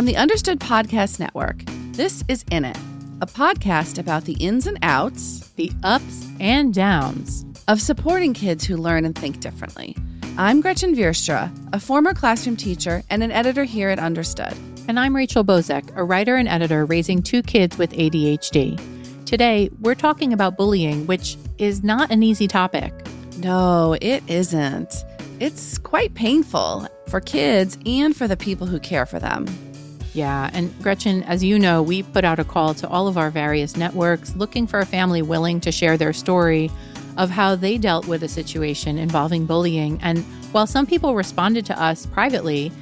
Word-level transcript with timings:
From 0.00 0.06
the 0.06 0.16
Understood 0.16 0.60
Podcast 0.60 1.20
Network, 1.20 1.62
this 1.92 2.24
is 2.26 2.42
In 2.50 2.64
It, 2.64 2.78
a 3.20 3.26
podcast 3.26 3.98
about 3.98 4.24
the 4.24 4.32
ins 4.32 4.66
and 4.66 4.78
outs, 4.80 5.50
the 5.56 5.70
ups 5.82 6.26
and 6.40 6.72
downs 6.72 7.44
of 7.68 7.82
supporting 7.82 8.32
kids 8.32 8.64
who 8.64 8.78
learn 8.78 9.04
and 9.04 9.14
think 9.14 9.40
differently. 9.40 9.94
I'm 10.38 10.62
Gretchen 10.62 10.94
Vierstra, 10.94 11.52
a 11.74 11.78
former 11.78 12.14
classroom 12.14 12.56
teacher 12.56 13.02
and 13.10 13.22
an 13.22 13.30
editor 13.30 13.64
here 13.64 13.90
at 13.90 13.98
Understood. 13.98 14.54
And 14.88 14.98
I'm 14.98 15.14
Rachel 15.14 15.44
Bozek, 15.44 15.94
a 15.94 16.02
writer 16.02 16.36
and 16.36 16.48
editor 16.48 16.86
raising 16.86 17.22
two 17.22 17.42
kids 17.42 17.76
with 17.76 17.92
ADHD. 17.92 18.80
Today, 19.26 19.68
we're 19.80 19.94
talking 19.94 20.32
about 20.32 20.56
bullying, 20.56 21.06
which 21.08 21.36
is 21.58 21.84
not 21.84 22.10
an 22.10 22.22
easy 22.22 22.48
topic. 22.48 22.94
No, 23.36 23.98
it 24.00 24.22
isn't. 24.28 25.04
It's 25.40 25.76
quite 25.76 26.14
painful 26.14 26.88
for 27.08 27.20
kids 27.20 27.76
and 27.84 28.16
for 28.16 28.26
the 28.26 28.38
people 28.38 28.66
who 28.66 28.80
care 28.80 29.04
for 29.04 29.18
them. 29.18 29.44
Yeah, 30.12 30.50
and 30.52 30.76
Gretchen, 30.82 31.22
as 31.22 31.44
you 31.44 31.58
know, 31.58 31.82
we 31.82 32.02
put 32.02 32.24
out 32.24 32.38
a 32.38 32.44
call 32.44 32.74
to 32.74 32.88
all 32.88 33.06
of 33.06 33.16
our 33.16 33.30
various 33.30 33.76
networks 33.76 34.34
looking 34.34 34.66
for 34.66 34.80
a 34.80 34.86
family 34.86 35.22
willing 35.22 35.60
to 35.60 35.70
share 35.70 35.96
their 35.96 36.12
story 36.12 36.70
of 37.16 37.30
how 37.30 37.54
they 37.54 37.78
dealt 37.78 38.06
with 38.06 38.22
a 38.22 38.28
situation 38.28 38.98
involving 38.98 39.46
bullying. 39.46 39.98
And 40.02 40.24
while 40.52 40.66
some 40.66 40.86
people 40.86 41.14
responded 41.14 41.64
to 41.66 41.80
us 41.80 42.06
privately, 42.06 42.72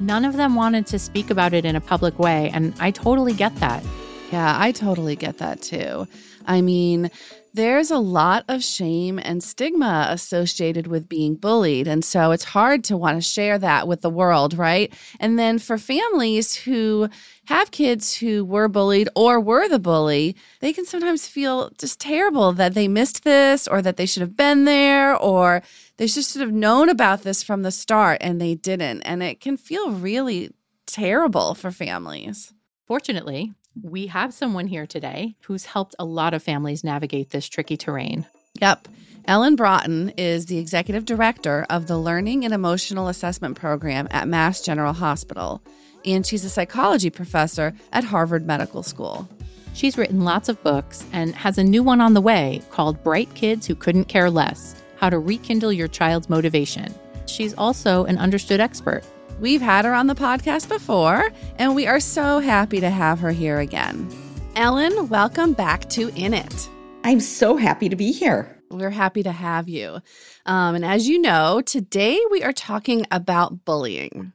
none 0.00 0.24
of 0.24 0.36
them 0.36 0.54
wanted 0.54 0.86
to 0.88 0.98
speak 0.98 1.30
about 1.30 1.52
it 1.52 1.64
in 1.64 1.76
a 1.76 1.80
public 1.80 2.18
way. 2.18 2.50
And 2.52 2.74
I 2.80 2.90
totally 2.90 3.32
get 3.32 3.54
that. 3.56 3.84
Yeah, 4.32 4.56
I 4.58 4.72
totally 4.72 5.14
get 5.14 5.38
that 5.38 5.60
too. 5.60 6.08
I 6.46 6.62
mean, 6.62 7.10
there's 7.52 7.90
a 7.90 7.98
lot 7.98 8.46
of 8.48 8.64
shame 8.64 9.18
and 9.22 9.44
stigma 9.44 10.06
associated 10.08 10.86
with 10.86 11.06
being 11.06 11.34
bullied. 11.34 11.86
And 11.86 12.02
so 12.02 12.30
it's 12.30 12.44
hard 12.44 12.82
to 12.84 12.96
want 12.96 13.18
to 13.18 13.20
share 13.20 13.58
that 13.58 13.86
with 13.86 14.00
the 14.00 14.08
world, 14.08 14.54
right? 14.54 14.90
And 15.20 15.38
then 15.38 15.58
for 15.58 15.76
families 15.76 16.54
who 16.54 17.10
have 17.44 17.72
kids 17.72 18.16
who 18.16 18.42
were 18.42 18.68
bullied 18.68 19.10
or 19.14 19.38
were 19.38 19.68
the 19.68 19.78
bully, 19.78 20.34
they 20.60 20.72
can 20.72 20.86
sometimes 20.86 21.26
feel 21.26 21.70
just 21.76 22.00
terrible 22.00 22.52
that 22.54 22.72
they 22.72 22.88
missed 22.88 23.24
this 23.24 23.68
or 23.68 23.82
that 23.82 23.98
they 23.98 24.06
should 24.06 24.22
have 24.22 24.36
been 24.36 24.64
there 24.64 25.14
or 25.14 25.62
they 25.98 26.06
should 26.06 26.40
have 26.40 26.52
known 26.52 26.88
about 26.88 27.22
this 27.22 27.42
from 27.42 27.62
the 27.62 27.70
start 27.70 28.16
and 28.22 28.40
they 28.40 28.54
didn't. 28.54 29.02
And 29.02 29.22
it 29.22 29.40
can 29.40 29.58
feel 29.58 29.90
really 29.90 30.52
terrible 30.86 31.54
for 31.54 31.70
families. 31.70 32.54
Fortunately, 32.86 33.52
we 33.80 34.06
have 34.08 34.34
someone 34.34 34.66
here 34.66 34.86
today 34.86 35.36
who's 35.42 35.64
helped 35.64 35.94
a 35.98 36.04
lot 36.04 36.34
of 36.34 36.42
families 36.42 36.84
navigate 36.84 37.30
this 37.30 37.48
tricky 37.48 37.76
terrain. 37.76 38.26
Yep. 38.60 38.88
Ellen 39.26 39.56
Braaten 39.56 40.12
is 40.16 40.46
the 40.46 40.58
executive 40.58 41.04
director 41.04 41.64
of 41.70 41.86
the 41.86 41.96
Learning 41.96 42.44
and 42.44 42.52
Emotional 42.52 43.08
Assessment 43.08 43.56
Program 43.56 44.08
at 44.10 44.26
Mass 44.28 44.60
General 44.60 44.92
Hospital, 44.92 45.62
and 46.04 46.26
she's 46.26 46.44
a 46.44 46.50
psychology 46.50 47.08
professor 47.08 47.72
at 47.92 48.04
Harvard 48.04 48.44
Medical 48.44 48.82
School. 48.82 49.28
She's 49.74 49.96
written 49.96 50.22
lots 50.22 50.48
of 50.48 50.62
books 50.62 51.06
and 51.12 51.34
has 51.34 51.56
a 51.56 51.64
new 51.64 51.82
one 51.82 52.00
on 52.00 52.14
the 52.14 52.20
way 52.20 52.62
called 52.70 53.02
Bright 53.02 53.32
Kids 53.34 53.66
Who 53.66 53.74
Couldn't 53.74 54.04
Care 54.04 54.28
Less 54.28 54.74
How 54.96 55.08
to 55.08 55.18
Rekindle 55.18 55.72
Your 55.72 55.88
Child's 55.88 56.28
Motivation. 56.28 56.92
She's 57.26 57.54
also 57.54 58.04
an 58.04 58.18
understood 58.18 58.60
expert. 58.60 59.02
We've 59.40 59.60
had 59.60 59.84
her 59.84 59.94
on 59.94 60.06
the 60.06 60.14
podcast 60.14 60.68
before, 60.68 61.30
and 61.56 61.74
we 61.74 61.86
are 61.86 62.00
so 62.00 62.38
happy 62.38 62.80
to 62.80 62.90
have 62.90 63.18
her 63.20 63.32
here 63.32 63.58
again. 63.58 64.08
Ellen, 64.54 65.08
welcome 65.08 65.52
back 65.52 65.88
to 65.90 66.08
In 66.14 66.34
It. 66.34 66.68
I'm 67.04 67.20
so 67.20 67.56
happy 67.56 67.88
to 67.88 67.96
be 67.96 68.12
here. 68.12 68.56
We're 68.70 68.90
happy 68.90 69.22
to 69.24 69.32
have 69.32 69.68
you. 69.68 70.00
Um, 70.46 70.76
and 70.76 70.84
as 70.84 71.08
you 71.08 71.20
know, 71.20 71.60
today 71.60 72.20
we 72.30 72.42
are 72.42 72.52
talking 72.52 73.06
about 73.10 73.64
bullying. 73.64 74.32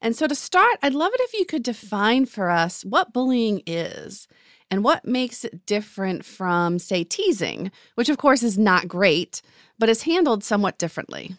And 0.00 0.16
so 0.16 0.26
to 0.26 0.34
start, 0.34 0.78
I'd 0.82 0.94
love 0.94 1.12
it 1.14 1.20
if 1.20 1.34
you 1.34 1.44
could 1.44 1.62
define 1.62 2.26
for 2.26 2.50
us 2.50 2.84
what 2.84 3.12
bullying 3.12 3.62
is 3.66 4.26
and 4.70 4.82
what 4.82 5.04
makes 5.04 5.44
it 5.44 5.66
different 5.66 6.24
from, 6.24 6.78
say, 6.78 7.04
teasing, 7.04 7.70
which 7.94 8.08
of 8.08 8.16
course 8.16 8.42
is 8.42 8.58
not 8.58 8.88
great, 8.88 9.42
but 9.78 9.88
is 9.88 10.02
handled 10.02 10.42
somewhat 10.42 10.78
differently. 10.78 11.36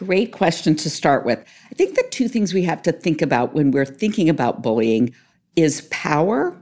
Great 0.00 0.32
question 0.32 0.74
to 0.76 0.88
start 0.88 1.26
with. 1.26 1.38
I 1.70 1.74
think 1.74 1.94
the 1.94 2.06
two 2.10 2.26
things 2.26 2.54
we 2.54 2.62
have 2.62 2.80
to 2.84 2.92
think 2.92 3.20
about 3.20 3.52
when 3.52 3.70
we're 3.70 3.84
thinking 3.84 4.30
about 4.30 4.62
bullying 4.62 5.14
is 5.56 5.82
power 5.90 6.56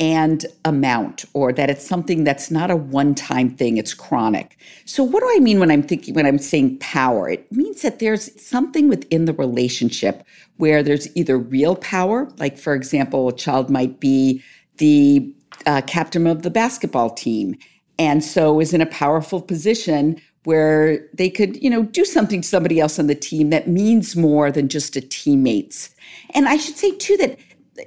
and 0.00 0.44
amount, 0.64 1.24
or 1.32 1.52
that 1.52 1.70
it's 1.70 1.86
something 1.86 2.24
that's 2.24 2.50
not 2.50 2.68
a 2.68 2.74
one 2.74 3.14
time 3.14 3.48
thing, 3.48 3.76
it's 3.76 3.94
chronic. 3.94 4.58
So, 4.86 5.04
what 5.04 5.20
do 5.20 5.30
I 5.30 5.38
mean 5.38 5.60
when 5.60 5.70
I'm 5.70 5.84
thinking, 5.84 6.14
when 6.14 6.26
I'm 6.26 6.38
saying 6.38 6.78
power? 6.78 7.28
It 7.28 7.52
means 7.52 7.82
that 7.82 8.00
there's 8.00 8.28
something 8.42 8.88
within 8.88 9.26
the 9.26 9.34
relationship 9.34 10.24
where 10.56 10.82
there's 10.82 11.14
either 11.16 11.38
real 11.38 11.76
power, 11.76 12.28
like, 12.38 12.58
for 12.58 12.74
example, 12.74 13.28
a 13.28 13.36
child 13.36 13.70
might 13.70 14.00
be 14.00 14.42
the 14.78 15.32
uh, 15.64 15.82
captain 15.86 16.26
of 16.26 16.42
the 16.42 16.50
basketball 16.50 17.10
team, 17.10 17.56
and 18.00 18.24
so 18.24 18.58
is 18.58 18.74
in 18.74 18.80
a 18.80 18.86
powerful 18.86 19.40
position 19.40 20.20
where 20.44 21.06
they 21.12 21.28
could, 21.28 21.62
you 21.62 21.68
know, 21.68 21.82
do 21.82 22.04
something 22.04 22.40
to 22.40 22.48
somebody 22.48 22.80
else 22.80 22.98
on 22.98 23.06
the 23.06 23.14
team 23.14 23.50
that 23.50 23.68
means 23.68 24.16
more 24.16 24.50
than 24.50 24.68
just 24.68 24.96
a 24.96 25.00
teammates. 25.00 25.94
And 26.34 26.48
I 26.48 26.56
should 26.56 26.76
say 26.76 26.92
too 26.96 27.16
that, 27.18 27.38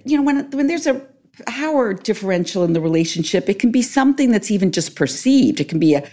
you 0.06 0.18
know, 0.18 0.24
when 0.24 0.50
when 0.52 0.68
there's 0.68 0.88
a 0.88 1.06
power 1.48 1.94
differential 1.94 2.64
in 2.64 2.74
the 2.74 2.82
relationship, 2.82 3.50
it 3.50 3.60
can 3.60 3.72
be 3.72 3.82
something 3.82 4.32
that's 4.32 4.52
even 4.52 4.72
just 4.72 4.96
perceived. 4.96 5.60
It 5.60 5.68
can 5.68 5.80
be 5.80 5.96
a, 5.96 6.08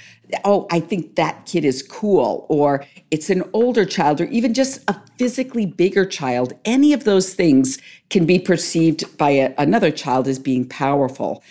oh, 0.44 0.66
I 0.70 0.80
think 0.80 1.16
that 1.16 1.44
kid 1.44 1.64
is 1.64 1.82
cool, 1.82 2.46
or 2.48 2.86
it's 3.10 3.28
an 3.28 3.42
older 3.52 3.84
child, 3.84 4.20
or 4.20 4.24
even 4.24 4.54
just 4.54 4.82
a 4.88 4.96
physically 5.18 5.66
bigger 5.66 6.06
child. 6.06 6.54
Any 6.64 6.94
of 6.94 7.04
those 7.04 7.34
things 7.34 7.78
can 8.08 8.24
be 8.24 8.38
perceived 8.38 9.16
by 9.18 9.30
a, 9.30 9.54
another 9.58 9.90
child 9.90 10.26
as 10.26 10.38
being 10.38 10.66
powerful. 10.66 11.42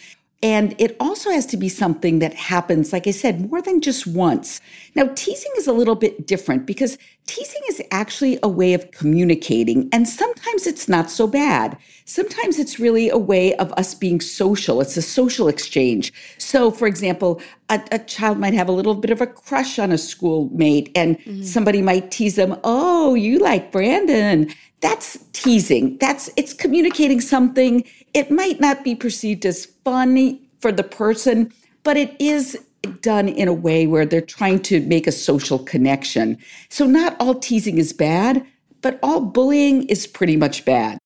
And 0.42 0.74
it 0.80 0.96
also 1.02 1.32
has 1.32 1.46
to 1.48 1.58
be 1.58 1.68
something 1.68 2.20
that 2.20 2.34
happens, 2.34 2.94
like 2.94 3.08
I 3.08 3.12
said, 3.12 3.50
more 3.50 3.62
than 3.62 3.82
just 3.82 4.08
once. 4.08 4.62
Now, 4.96 5.10
teasing 5.14 5.52
is 5.58 5.68
a 5.68 5.74
little 5.74 5.96
bit 5.96 6.26
different 6.26 6.66
because 6.66 6.98
teasing 7.30 7.62
is 7.70 7.80
actually 7.92 8.40
a 8.42 8.50
way 8.50 8.74
of 8.74 8.90
communicating, 8.90 9.88
and 9.92 10.10
sometimes 10.10 10.66
it's 10.66 10.90
not 10.90 11.12
so 11.12 11.28
bad. 11.28 11.78
Sometimes 12.06 12.58
it's 12.58 12.80
really 12.80 13.08
a 13.08 13.20
way 13.20 13.54
of 13.58 13.72
us 13.74 13.94
being 13.94 14.20
social. 14.20 14.82
It's 14.82 14.98
a 14.98 15.02
social 15.04 15.48
exchange. 15.48 16.12
So, 16.40 16.72
for 16.72 16.88
example, 16.88 17.40
a, 17.70 17.80
a 17.92 18.00
child 18.00 18.40
might 18.40 18.56
have 18.56 18.68
a 18.68 18.72
little 18.72 18.96
bit 18.96 19.12
of 19.12 19.22
a 19.22 19.28
crush 19.28 19.78
on 19.78 19.92
a 19.92 19.98
schoolmate, 20.00 20.92
and 20.96 21.20
mm-hmm. 21.20 21.44
somebody 21.44 21.84
might 21.84 22.10
tease 22.10 22.36
them, 22.36 22.60
Oh, 22.64 23.14
you 23.14 23.38
like 23.38 23.72
Brandon. 23.72 24.52
That's 24.82 25.20
teasing. 25.34 26.00
That's 26.00 26.32
it's 26.36 26.54
communicating 26.54 27.22
something 27.22 27.84
it 28.16 28.32
might 28.32 28.60
not 28.60 28.84
be 28.84 28.96
perceived 28.96 29.46
as 29.46 29.68
funny 29.84 30.42
for 30.62 30.72
the 30.72 30.84
person, 30.84 31.54
but 31.84 31.96
it 31.96 32.16
is 32.20 32.58
done 33.02 33.30
in 33.30 33.48
a 33.48 33.54
way 33.54 33.88
where 33.88 34.06
they're 34.06 34.22
trying 34.22 34.62
to 34.64 34.82
make 34.82 35.08
a 35.08 35.12
social 35.12 35.60
connection. 35.60 36.38
So, 36.70 36.86
not 36.86 37.16
all 37.20 37.36
teasing 37.36 37.78
is 37.78 37.94
bad, 37.94 38.46
but 38.82 39.00
all 39.04 39.22
bullying 39.22 39.84
is 39.84 40.08
pretty 40.08 40.38
much 40.38 40.66
bad. 40.66 40.98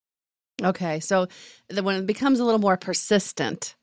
Okay. 0.62 1.00
So, 1.00 1.28
when 1.82 1.96
it 1.96 2.06
becomes 2.06 2.40
a 2.40 2.46
little 2.46 2.62
more 2.62 2.78
persistent, 2.78 3.76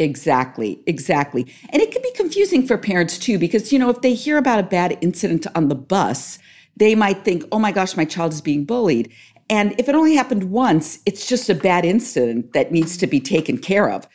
Exactly, 0.00 0.82
exactly. 0.86 1.46
And 1.68 1.82
it 1.82 1.92
can 1.92 2.00
be 2.00 2.10
confusing 2.12 2.66
for 2.66 2.78
parents 2.78 3.18
too, 3.18 3.38
because, 3.38 3.70
you 3.70 3.78
know, 3.78 3.90
if 3.90 4.00
they 4.00 4.14
hear 4.14 4.38
about 4.38 4.58
a 4.58 4.62
bad 4.62 4.96
incident 5.02 5.46
on 5.54 5.68
the 5.68 5.74
bus, 5.74 6.38
they 6.74 6.94
might 6.94 7.22
think, 7.22 7.44
oh 7.52 7.58
my 7.58 7.70
gosh, 7.70 7.98
my 7.98 8.06
child 8.06 8.32
is 8.32 8.40
being 8.40 8.64
bullied. 8.64 9.12
And 9.50 9.74
if 9.78 9.90
it 9.90 9.94
only 9.94 10.14
happened 10.14 10.44
once, 10.44 11.00
it's 11.04 11.26
just 11.26 11.50
a 11.50 11.54
bad 11.54 11.84
incident 11.84 12.54
that 12.54 12.72
needs 12.72 12.96
to 12.96 13.06
be 13.06 13.20
taken 13.20 13.58
care 13.58 13.90
of. 13.90 14.08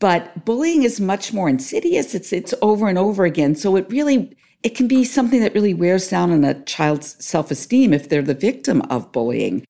But 0.00 0.44
bullying 0.44 0.82
is 0.82 1.00
much 1.00 1.32
more 1.32 1.48
insidious. 1.48 2.14
It's 2.14 2.32
it's 2.32 2.54
over 2.62 2.88
and 2.88 2.98
over 2.98 3.24
again. 3.24 3.54
So 3.54 3.76
it 3.76 3.86
really 3.90 4.36
it 4.62 4.74
can 4.74 4.88
be 4.88 5.04
something 5.04 5.40
that 5.40 5.54
really 5.54 5.74
wears 5.74 6.08
down 6.08 6.32
on 6.32 6.44
a 6.44 6.60
child's 6.64 7.22
self-esteem 7.24 7.92
if 7.92 8.08
they're 8.08 8.22
the 8.22 8.34
victim 8.34 8.82
of 8.90 9.12
bullying. 9.12 9.64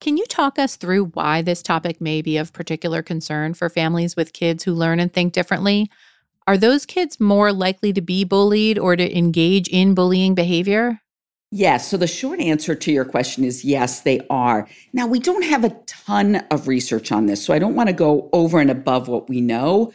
Can 0.00 0.16
you 0.16 0.26
talk 0.26 0.58
us 0.58 0.76
through 0.76 1.06
why 1.06 1.42
this 1.42 1.62
topic 1.62 2.00
may 2.00 2.22
be 2.22 2.36
of 2.36 2.52
particular 2.52 3.02
concern 3.02 3.54
for 3.54 3.68
families 3.68 4.16
with 4.16 4.32
kids 4.32 4.64
who 4.64 4.74
learn 4.74 4.98
and 4.98 5.12
think 5.12 5.32
differently? 5.32 5.90
Are 6.46 6.58
those 6.58 6.84
kids 6.84 7.20
more 7.20 7.52
likely 7.52 7.92
to 7.92 8.00
be 8.00 8.24
bullied 8.24 8.78
or 8.78 8.96
to 8.96 9.16
engage 9.16 9.68
in 9.68 9.94
bullying 9.94 10.34
behavior? 10.34 11.00
Yes. 11.54 11.90
So 11.90 11.98
the 11.98 12.06
short 12.06 12.40
answer 12.40 12.74
to 12.74 12.90
your 12.90 13.04
question 13.04 13.44
is 13.44 13.62
yes, 13.62 14.00
they 14.00 14.20
are. 14.30 14.66
Now, 14.94 15.06
we 15.06 15.18
don't 15.18 15.44
have 15.44 15.64
a 15.64 15.76
ton 15.86 16.36
of 16.50 16.66
research 16.66 17.12
on 17.12 17.26
this, 17.26 17.44
so 17.44 17.52
I 17.52 17.58
don't 17.58 17.74
want 17.74 17.88
to 17.88 17.92
go 17.92 18.30
over 18.32 18.58
and 18.58 18.70
above 18.70 19.06
what 19.06 19.28
we 19.28 19.42
know, 19.42 19.92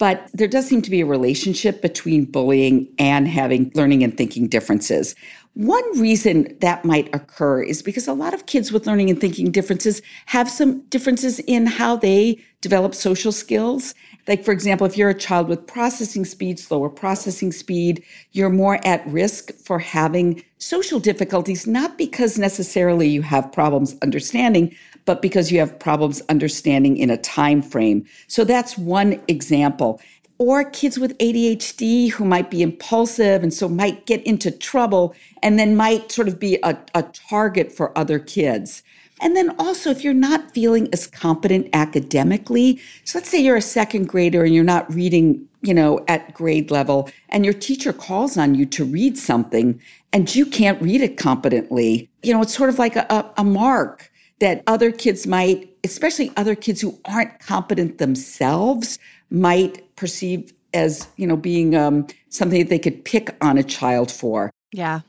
but 0.00 0.28
there 0.34 0.48
does 0.48 0.66
seem 0.66 0.82
to 0.82 0.90
be 0.90 1.00
a 1.00 1.06
relationship 1.06 1.82
between 1.82 2.24
bullying 2.24 2.92
and 2.98 3.28
having 3.28 3.70
learning 3.76 4.02
and 4.02 4.16
thinking 4.16 4.48
differences. 4.48 5.14
One 5.54 6.00
reason 6.00 6.56
that 6.60 6.84
might 6.84 7.14
occur 7.14 7.62
is 7.62 7.80
because 7.80 8.08
a 8.08 8.12
lot 8.12 8.34
of 8.34 8.46
kids 8.46 8.72
with 8.72 8.88
learning 8.88 9.08
and 9.08 9.20
thinking 9.20 9.52
differences 9.52 10.02
have 10.26 10.50
some 10.50 10.80
differences 10.88 11.38
in 11.40 11.66
how 11.66 11.94
they 11.94 12.44
develop 12.60 12.92
social 12.92 13.30
skills. 13.30 13.94
Like, 14.28 14.44
for 14.44 14.52
example, 14.52 14.86
if 14.86 14.96
you're 14.96 15.08
a 15.08 15.14
child 15.14 15.48
with 15.48 15.66
processing 15.66 16.26
speed, 16.26 16.60
slower 16.60 16.90
processing 16.90 17.50
speed, 17.50 18.04
you're 18.32 18.50
more 18.50 18.78
at 18.86 19.04
risk 19.06 19.52
for 19.54 19.78
having 19.78 20.44
social 20.58 21.00
difficulties, 21.00 21.66
not 21.66 21.96
because 21.96 22.38
necessarily 22.38 23.08
you 23.08 23.22
have 23.22 23.50
problems 23.50 23.96
understanding, 24.02 24.74
but 25.06 25.22
because 25.22 25.50
you 25.50 25.58
have 25.58 25.78
problems 25.78 26.20
understanding 26.28 26.98
in 26.98 27.08
a 27.08 27.16
time 27.16 27.62
frame. 27.62 28.04
So 28.26 28.44
that's 28.44 28.76
one 28.76 29.18
example 29.28 30.00
or 30.38 30.62
kids 30.70 30.98
with 30.98 31.18
ADHD 31.18 32.10
who 32.10 32.24
might 32.24 32.50
be 32.50 32.62
impulsive 32.62 33.42
and 33.42 33.52
so 33.52 33.68
might 33.68 34.06
get 34.06 34.22
into 34.24 34.52
trouble 34.52 35.14
and 35.42 35.58
then 35.58 35.76
might 35.76 36.12
sort 36.12 36.28
of 36.28 36.38
be 36.38 36.58
a, 36.62 36.78
a 36.94 37.02
target 37.02 37.72
for 37.72 37.96
other 37.98 38.20
kids. 38.20 38.82
And 39.20 39.36
then 39.36 39.54
also, 39.58 39.90
if 39.90 40.04
you're 40.04 40.14
not 40.14 40.50
feeling 40.52 40.88
as 40.92 41.06
competent 41.06 41.68
academically, 41.72 42.80
so 43.04 43.18
let's 43.18 43.28
say 43.28 43.40
you're 43.40 43.56
a 43.56 43.62
second 43.62 44.08
grader 44.08 44.44
and 44.44 44.54
you're 44.54 44.64
not 44.64 44.92
reading, 44.92 45.46
you 45.62 45.74
know, 45.74 46.04
at 46.08 46.34
grade 46.34 46.70
level, 46.70 47.10
and 47.30 47.44
your 47.44 47.54
teacher 47.54 47.92
calls 47.92 48.36
on 48.36 48.54
you 48.54 48.64
to 48.66 48.84
read 48.84 49.18
something 49.18 49.80
and 50.12 50.34
you 50.34 50.46
can't 50.46 50.80
read 50.80 51.00
it 51.00 51.16
competently, 51.16 52.08
you 52.22 52.32
know, 52.32 52.42
it's 52.42 52.56
sort 52.56 52.70
of 52.70 52.78
like 52.78 52.96
a, 52.96 53.06
a, 53.10 53.30
a 53.38 53.44
mark 53.44 54.10
that 54.40 54.62
other 54.66 54.92
kids 54.92 55.26
might, 55.26 55.68
especially 55.84 56.30
other 56.36 56.54
kids 56.54 56.80
who 56.80 56.98
aren't 57.04 57.38
competent 57.40 57.98
themselves, 57.98 58.98
might 59.30 59.84
perceive 59.96 60.52
as 60.74 61.08
you 61.16 61.26
know 61.26 61.36
being 61.36 61.74
um, 61.74 62.06
something 62.28 62.60
that 62.60 62.68
they 62.68 62.78
could 62.78 63.04
pick 63.04 63.34
on 63.40 63.58
a 63.58 63.62
child 63.62 64.10
for. 64.10 64.50
Yeah. 64.72 65.00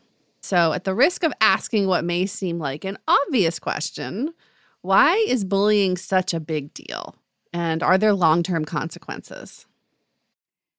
So, 0.50 0.74
at 0.74 0.84
the 0.84 0.96
risk 0.96 1.22
of 1.22 1.32
asking 1.42 1.86
what 1.86 2.04
may 2.04 2.26
seem 2.26 2.58
like 2.58 2.84
an 2.84 2.98
obvious 3.08 3.60
question, 3.60 4.34
why 4.82 5.14
is 5.28 5.44
bullying 5.44 5.96
such 5.96 6.34
a 6.34 6.40
big 6.40 6.74
deal? 6.74 7.14
And 7.54 7.84
are 7.84 8.00
there 8.00 8.14
long 8.14 8.42
term 8.42 8.66
consequences? 8.66 9.68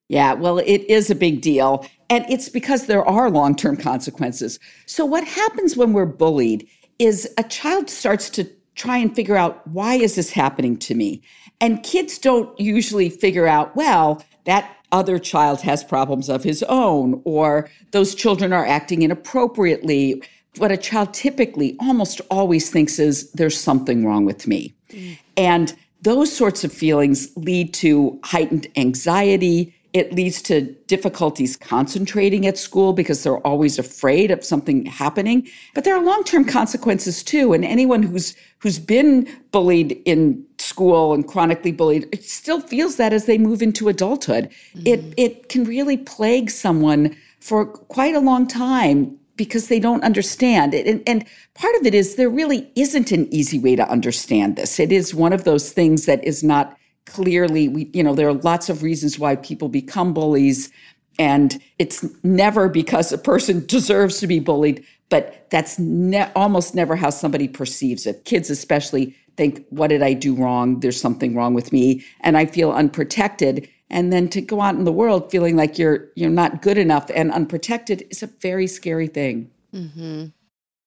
Yeah, 0.09 0.33
well, 0.33 0.59
it 0.59 0.81
is 0.91 1.09
a 1.09 1.15
big 1.15 1.41
deal. 1.41 1.87
And 2.09 2.25
it's 2.29 2.49
because 2.49 2.87
there 2.87 3.05
are 3.05 3.31
long 3.31 3.55
term 3.55 3.77
consequences. 3.77 4.59
So, 4.87 5.05
what 5.05 5.23
happens 5.23 5.77
when 5.77 5.93
we're 5.93 6.05
bullied 6.05 6.67
is 6.99 7.33
a 7.39 7.45
child 7.45 7.89
starts 7.89 8.29
to 8.31 8.51
try 8.75 8.97
and 8.97 9.15
figure 9.15 9.37
out 9.37 9.65
why 9.69 9.95
is 9.95 10.17
this 10.17 10.33
happening 10.33 10.79
to 10.79 10.97
me? 10.97 11.23
And 11.61 11.85
kids 11.85 12.19
don't 12.19 12.59
usually 12.59 13.09
figure 13.09 13.47
out, 13.47 13.77
well, 13.77 14.21
that 14.47 14.80
other 14.93 15.19
child 15.19 15.61
has 15.63 15.85
problems 15.85 16.29
of 16.29 16.45
his 16.45 16.63
own, 16.65 17.21
or 17.25 17.69
those 17.93 18.15
children 18.15 18.53
are 18.53 18.67
acting 18.67 19.03
inappropriately. 19.03 20.23
What 20.57 20.73
a 20.73 20.77
child 20.77 21.15
typically 21.15 21.77
almost 21.81 22.21
always 22.31 22.71
thinks 22.71 22.99
is, 22.99 23.31
there's 23.33 23.59
something 23.59 24.05
wrong 24.05 24.25
with 24.25 24.47
me. 24.47 24.75
Mm. 24.91 25.19
And 25.37 25.75
those 26.03 26.35
sorts 26.35 26.65
of 26.65 26.73
feelings 26.73 27.29
lead 27.37 27.75
to 27.75 28.19
heightened 28.25 28.67
anxiety, 28.77 29.75
it 29.93 30.13
leads 30.13 30.41
to 30.43 30.63
difficulties 30.87 31.57
concentrating 31.57 32.47
at 32.47 32.57
school 32.57 32.93
because 32.93 33.23
they're 33.23 33.39
always 33.47 33.79
afraid 33.79 34.31
of 34.31 34.45
something 34.45 34.87
happening. 34.87 35.49
But 35.75 35.85
there 35.85 35.97
are 35.97 36.03
long-term 36.03 36.45
consequences 36.45 37.23
too. 37.23 37.53
And 37.53 37.65
anyone 37.65 38.03
who's 38.03 38.37
who's 38.59 38.79
been 38.79 39.29
bullied 39.53 39.93
in 40.05 40.45
school 40.59 41.15
and 41.15 41.27
chronically 41.27 41.73
bullied, 41.73 42.09
it 42.13 42.25
still 42.25 42.61
feels 42.61 42.97
that 42.97 43.13
as 43.13 43.27
they 43.27 43.39
move 43.39 43.63
into 43.63 43.89
adulthood. 43.89 44.51
Mm-hmm. 44.75 44.87
It 44.87 45.15
it 45.17 45.49
can 45.49 45.65
really 45.65 45.97
plague 45.97 46.51
someone 46.51 47.17
for 47.41 47.67
quite 47.67 48.15
a 48.15 48.21
long 48.21 48.47
time 48.47 49.19
because 49.37 49.69
they 49.69 49.81
don't 49.81 50.05
understand 50.05 50.75
it. 50.75 50.87
And, 50.87 51.03
and 51.07 51.25
part 51.55 51.75
of 51.77 51.87
it 51.87 51.95
is 51.95 52.17
there 52.17 52.29
really 52.29 52.71
isn't 52.77 53.11
an 53.11 53.27
easy 53.33 53.59
way 53.59 53.75
to 53.75 53.89
understand 53.89 54.57
this. 54.57 54.79
It 54.79 54.93
is 54.93 55.15
one 55.15 55.33
of 55.33 55.45
those 55.45 55.73
things 55.73 56.05
that 56.05 56.23
is 56.23 56.45
not 56.45 56.77
clearly 57.11 57.69
we 57.69 57.91
you 57.93 58.03
know 58.03 58.15
there 58.15 58.29
are 58.29 58.35
lots 58.35 58.69
of 58.69 58.83
reasons 58.83 59.19
why 59.19 59.37
people 59.37 59.69
become 59.69 60.15
bullies 60.15 60.71
and 61.19 61.61
it's 61.79 62.05
never 62.25 62.69
because 62.69 63.13
a 63.13 63.19
person 63.19 63.65
deserves 63.67 64.19
to 64.21 64.27
be 64.27 64.39
bullied 64.39 64.85
but 65.11 65.47
that's 65.51 65.79
ne- 65.79 66.31
almost 66.35 66.75
never 66.75 66.97
how 66.97 67.11
somebody 67.11 67.49
perceives 67.49 68.07
it. 68.07 68.25
Kids 68.25 68.49
especially 68.49 69.15
think 69.37 69.65
what 69.71 69.89
did 69.89 70.03
i 70.03 70.13
do 70.13 70.35
wrong? 70.35 70.81
There's 70.81 71.01
something 71.01 71.35
wrong 71.35 71.53
with 71.53 71.73
me 71.73 72.05
and 72.23 72.39
i 72.39 72.47
feel 72.47 72.73
unprotected. 72.73 73.69
And 73.93 74.13
then 74.13 74.29
to 74.29 74.41
go 74.41 74.61
out 74.61 74.77
in 74.77 74.85
the 74.85 74.93
world 74.93 75.31
feeling 75.31 75.57
like 75.57 75.79
you're 75.79 76.09
you're 76.15 76.31
not 76.31 76.63
good 76.63 76.79
enough 76.79 77.11
and 77.15 77.31
unprotected 77.33 78.07
is 78.11 78.23
a 78.23 78.29
very 78.41 78.67
scary 78.67 79.09
thing. 79.09 79.51
Mm-hmm. 79.75 80.27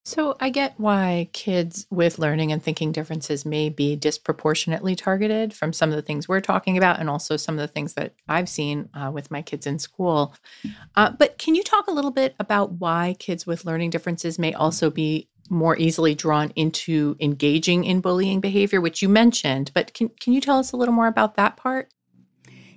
So 0.06 0.36
I 0.42 0.50
get 0.50 0.74
why 0.78 1.30
kids 1.32 1.88
with 1.90 2.20
learning 2.20 2.52
and 2.52 2.62
thinking 2.62 2.92
differences 2.92 3.46
may 3.46 3.70
be 3.70 3.96
disproportionately 3.96 4.98
targeted 4.98 5.54
from 5.54 5.72
some 5.72 5.92
of 5.92 5.96
the 5.96 6.02
things 6.02 6.28
we're 6.28 6.42
talking 6.42 6.78
about 6.78 7.00
and 7.00 7.10
also 7.10 7.38
some 7.38 7.56
of 7.56 7.62
the 7.62 7.72
things 7.72 7.94
that 7.94 8.14
I've 8.28 8.50
seen 8.50 8.90
uh, 8.94 9.12
with 9.14 9.32
my 9.32 9.42
kids 9.42 9.66
in 9.66 9.80
school. 9.80 10.36
Uh, 10.96 11.12
but 11.12 11.38
can 11.38 11.56
you 11.56 11.64
talk 11.64 11.88
a 11.88 11.94
little 11.94 12.12
bit 12.12 12.36
about 12.38 12.74
why 12.74 13.16
kids 13.18 13.48
with 13.48 13.64
learning 13.64 13.92
differences 13.92 14.38
may 14.38 14.54
also 14.54 14.90
be 14.90 15.30
more 15.50 15.78
easily 15.78 16.16
drawn 16.16 16.52
into 16.56 17.16
engaging 17.22 17.86
in 17.86 18.02
bullying 18.02 18.42
behavior, 18.42 18.82
which 18.82 19.02
you 19.02 19.08
mentioned, 19.08 19.72
but 19.74 19.94
can, 19.94 20.10
can 20.20 20.34
you 20.34 20.42
tell 20.42 20.60
us 20.60 20.74
a 20.74 20.78
little 20.78 20.94
more 20.94 21.08
about 21.08 21.36
that 21.36 21.56
part? 21.56 21.90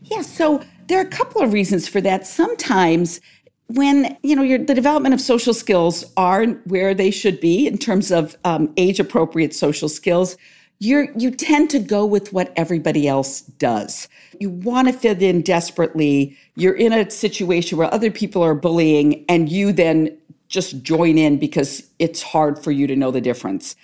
Yeah, 0.03 0.23
so 0.23 0.63
there 0.87 0.99
are 0.99 1.07
a 1.07 1.11
couple 1.11 1.43
of 1.43 1.53
reasons 1.53 1.89
for 1.89 2.01
that. 2.03 2.27
Sometimes 2.27 3.21
when 3.69 4.17
you 4.23 4.37
know 4.37 4.43
your, 4.43 4.59
the 4.59 4.75
development 4.75 5.15
of 5.15 5.21
social 5.21 5.55
skills 5.55 6.05
are 6.17 6.47
where 6.67 6.95
they 6.95 7.11
should 7.11 7.41
be 7.41 7.67
in 7.67 7.79
terms 7.79 8.11
of 8.11 8.37
um, 8.45 8.73
age 8.77 9.01
appropriate 9.01 9.55
social 9.55 9.89
skills 9.89 10.37
you 10.79 11.09
you 11.17 11.31
tend 11.31 11.71
to 11.71 11.79
go 11.79 12.05
with 12.05 12.33
what 12.33 12.53
everybody 12.57 13.09
else 13.09 13.41
does. 13.41 14.09
You 14.39 14.51
want 14.51 14.89
to 14.89 14.95
fit 14.95 15.23
in 15.23 15.43
desperately. 15.43 16.37
You're 16.55 16.75
in 16.75 16.93
a 16.93 17.11
situation 17.11 17.79
where 17.79 17.93
other 17.93 18.11
people 18.11 18.43
are 18.43 18.55
bullying 18.55 19.25
and 19.29 19.49
you 19.49 19.73
then 19.73 20.17
just 20.49 20.83
join 20.83 21.19
in 21.19 21.39
because 21.39 21.83
it's 21.99 22.23
hard 22.23 22.63
for 22.63 22.71
you 22.71 22.87
to 22.87 22.95
know 22.97 23.11
the 23.11 23.21
difference. 23.21 23.75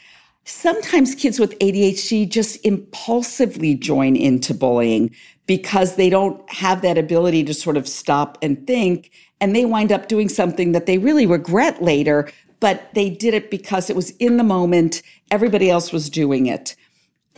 Sometimes 0.45 1.15
kids 1.15 1.39
with 1.39 1.59
ADHD 1.61 2.29
just 2.29 2.65
impulsively 2.65 3.75
join 3.75 4.17
into 4.17 4.53
bullying 4.53 5.15
because 5.47 5.97
they 5.97 6.11
don't 6.11 6.49
have 6.51 6.83
that 6.83 6.99
ability 6.99 7.45
to 7.45 7.55
sort 7.55 7.77
of 7.77 7.89
stop 7.89 8.39
and 8.43 8.67
think 8.67 9.11
and 9.43 9.57
they 9.57 9.65
wind 9.65 9.91
up 9.91 10.07
doing 10.07 10.29
something 10.29 10.71
that 10.71 10.87
they 10.87 10.99
really 10.99 11.27
regret 11.27 11.83
later, 11.83 12.31
but 12.61 12.89
they 12.95 13.11
did 13.11 13.35
it 13.35 13.51
because 13.51 13.91
it 13.91 13.97
was 13.97 14.11
in 14.13 14.37
the 14.37 14.45
moment. 14.45 15.03
Everybody 15.33 15.69
else 15.69 15.93
was 15.93 16.09
doing 16.09 16.47
it. 16.47 16.77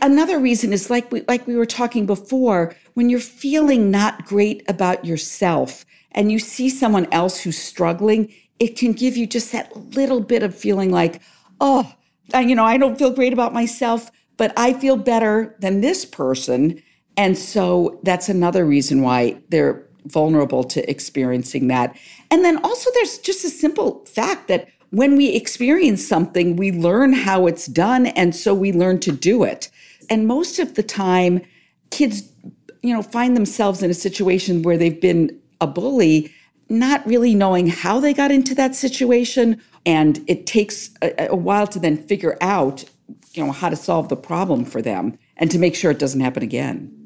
Another 0.02 0.38
reason 0.38 0.74
is 0.74 0.90
like 0.90 1.10
we, 1.10 1.22
like 1.28 1.46
we 1.46 1.56
were 1.56 1.64
talking 1.64 2.04
before, 2.04 2.76
when 2.92 3.08
you're 3.08 3.20
feeling 3.20 3.90
not 3.90 4.26
great 4.26 4.62
about 4.68 5.06
yourself 5.06 5.86
and 6.12 6.30
you 6.30 6.38
see 6.38 6.68
someone 6.68 7.10
else 7.10 7.40
who's 7.40 7.56
struggling, 7.56 8.30
it 8.58 8.76
can 8.76 8.92
give 8.92 9.16
you 9.16 9.26
just 9.26 9.50
that 9.52 9.74
little 9.96 10.20
bit 10.20 10.42
of 10.42 10.54
feeling 10.54 10.90
like, 10.90 11.22
oh, 11.62 11.90
you 12.34 12.54
know, 12.54 12.66
I 12.66 12.76
don't 12.76 12.98
feel 12.98 13.12
great 13.12 13.32
about 13.32 13.54
myself, 13.54 14.10
but 14.36 14.52
I 14.58 14.74
feel 14.74 14.98
better 14.98 15.56
than 15.60 15.80
this 15.80 16.04
person. 16.04 16.82
And 17.16 17.38
so 17.38 17.98
that's 18.02 18.28
another 18.28 18.66
reason 18.66 19.00
why 19.00 19.40
they're 19.48 19.88
vulnerable 20.06 20.64
to 20.64 20.88
experiencing 20.90 21.68
that. 21.68 21.96
And 22.30 22.44
then 22.44 22.58
also, 22.64 22.90
there's 22.94 23.18
just 23.18 23.44
a 23.44 23.50
simple 23.50 24.04
fact 24.06 24.48
that 24.48 24.68
when 24.90 25.16
we 25.16 25.34
experience 25.34 26.06
something, 26.06 26.56
we 26.56 26.70
learn 26.70 27.12
how 27.12 27.46
it's 27.46 27.66
done. 27.66 28.06
And 28.06 28.34
so 28.34 28.54
we 28.54 28.72
learn 28.72 29.00
to 29.00 29.12
do 29.12 29.42
it. 29.42 29.70
And 30.08 30.26
most 30.26 30.58
of 30.58 30.74
the 30.74 30.82
time, 30.82 31.40
kids, 31.90 32.30
you 32.82 32.94
know, 32.94 33.02
find 33.02 33.36
themselves 33.36 33.82
in 33.82 33.90
a 33.90 33.94
situation 33.94 34.62
where 34.62 34.76
they've 34.76 35.00
been 35.00 35.36
a 35.60 35.66
bully, 35.66 36.32
not 36.68 37.04
really 37.06 37.34
knowing 37.34 37.66
how 37.66 37.98
they 37.98 38.14
got 38.14 38.30
into 38.30 38.54
that 38.54 38.74
situation. 38.74 39.60
And 39.84 40.22
it 40.28 40.46
takes 40.46 40.90
a, 41.02 41.28
a 41.30 41.36
while 41.36 41.66
to 41.68 41.78
then 41.78 41.96
figure 41.96 42.36
out, 42.40 42.84
you 43.32 43.44
know, 43.44 43.52
how 43.52 43.70
to 43.70 43.76
solve 43.76 44.08
the 44.08 44.16
problem 44.16 44.64
for 44.64 44.80
them 44.80 45.18
and 45.36 45.50
to 45.50 45.58
make 45.58 45.74
sure 45.74 45.90
it 45.90 45.98
doesn't 45.98 46.20
happen 46.20 46.42
again. 46.42 47.03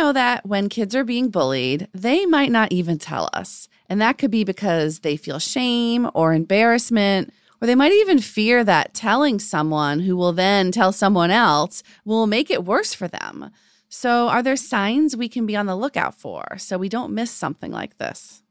Know 0.00 0.12
that 0.14 0.46
when 0.46 0.70
kids 0.70 0.94
are 0.94 1.04
being 1.04 1.28
bullied, 1.28 1.86
they 1.92 2.24
might 2.24 2.50
not 2.50 2.72
even 2.72 2.98
tell 2.98 3.28
us. 3.34 3.68
And 3.88 4.00
that 4.00 4.16
could 4.16 4.30
be 4.30 4.44
because 4.44 5.00
they 5.00 5.16
feel 5.16 5.38
shame 5.38 6.10
or 6.14 6.32
embarrassment, 6.32 7.32
or 7.60 7.66
they 7.66 7.74
might 7.74 7.92
even 7.92 8.18
fear 8.18 8.64
that 8.64 8.94
telling 8.94 9.38
someone 9.38 10.00
who 10.00 10.16
will 10.16 10.32
then 10.32 10.72
tell 10.72 10.92
someone 10.92 11.30
else 11.30 11.82
will 12.06 12.26
make 12.26 12.50
it 12.50 12.64
worse 12.64 12.94
for 12.94 13.08
them. 13.08 13.50
So, 13.90 14.28
are 14.28 14.42
there 14.42 14.56
signs 14.56 15.16
we 15.16 15.28
can 15.28 15.46
be 15.46 15.56
on 15.56 15.66
the 15.66 15.76
lookout 15.76 16.14
for 16.14 16.56
so 16.56 16.78
we 16.78 16.88
don't 16.88 17.12
miss 17.12 17.30
something 17.30 17.72
like 17.72 17.98
this? 17.98 18.42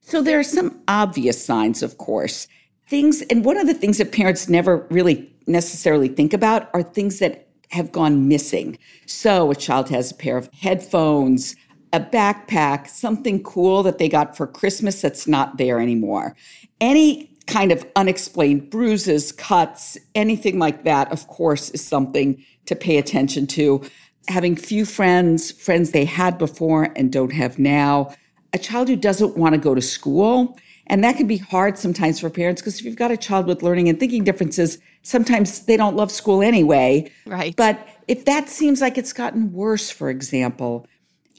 So 0.00 0.22
there 0.22 0.38
are 0.38 0.44
some 0.44 0.80
obvious 0.88 1.44
signs, 1.44 1.82
of 1.82 1.98
course. 1.98 2.48
Things, 2.88 3.22
and 3.22 3.44
one 3.44 3.58
of 3.58 3.66
the 3.66 3.74
things 3.74 3.98
that 3.98 4.12
parents 4.12 4.48
never 4.48 4.86
really 4.90 5.30
necessarily 5.46 6.08
think 6.08 6.32
about 6.32 6.70
are 6.72 6.82
things 6.82 7.18
that 7.18 7.45
have 7.70 7.92
gone 7.92 8.28
missing. 8.28 8.78
So 9.06 9.50
a 9.50 9.54
child 9.54 9.88
has 9.90 10.10
a 10.10 10.14
pair 10.14 10.36
of 10.36 10.48
headphones, 10.52 11.56
a 11.92 12.00
backpack, 12.00 12.88
something 12.88 13.42
cool 13.42 13.82
that 13.82 13.98
they 13.98 14.08
got 14.08 14.36
for 14.36 14.46
Christmas 14.46 15.00
that's 15.00 15.26
not 15.26 15.56
there 15.56 15.80
anymore. 15.80 16.36
Any 16.80 17.30
kind 17.46 17.72
of 17.72 17.86
unexplained 17.96 18.70
bruises, 18.70 19.32
cuts, 19.32 19.96
anything 20.14 20.58
like 20.58 20.84
that, 20.84 21.10
of 21.12 21.28
course, 21.28 21.70
is 21.70 21.84
something 21.84 22.42
to 22.66 22.74
pay 22.74 22.98
attention 22.98 23.46
to. 23.46 23.82
Having 24.28 24.56
few 24.56 24.84
friends, 24.84 25.52
friends 25.52 25.92
they 25.92 26.04
had 26.04 26.38
before 26.38 26.88
and 26.96 27.12
don't 27.12 27.32
have 27.32 27.58
now, 27.58 28.12
a 28.52 28.58
child 28.58 28.88
who 28.88 28.96
doesn't 28.96 29.36
want 29.36 29.54
to 29.54 29.60
go 29.60 29.74
to 29.74 29.82
school. 29.82 30.58
And 30.88 31.02
that 31.02 31.16
can 31.16 31.26
be 31.26 31.36
hard 31.36 31.78
sometimes 31.78 32.20
for 32.20 32.30
parents 32.30 32.60
because 32.60 32.78
if 32.78 32.84
you've 32.84 32.96
got 32.96 33.10
a 33.10 33.16
child 33.16 33.46
with 33.46 33.62
learning 33.62 33.88
and 33.88 33.98
thinking 33.98 34.24
differences, 34.24 34.78
sometimes 35.06 35.60
they 35.60 35.76
don't 35.76 35.94
love 35.94 36.10
school 36.10 36.42
anyway. 36.42 37.08
Right. 37.26 37.54
But 37.54 37.88
if 38.08 38.24
that 38.24 38.48
seems 38.48 38.80
like 38.80 38.98
it's 38.98 39.12
gotten 39.12 39.52
worse, 39.52 39.88
for 39.88 40.10
example, 40.10 40.84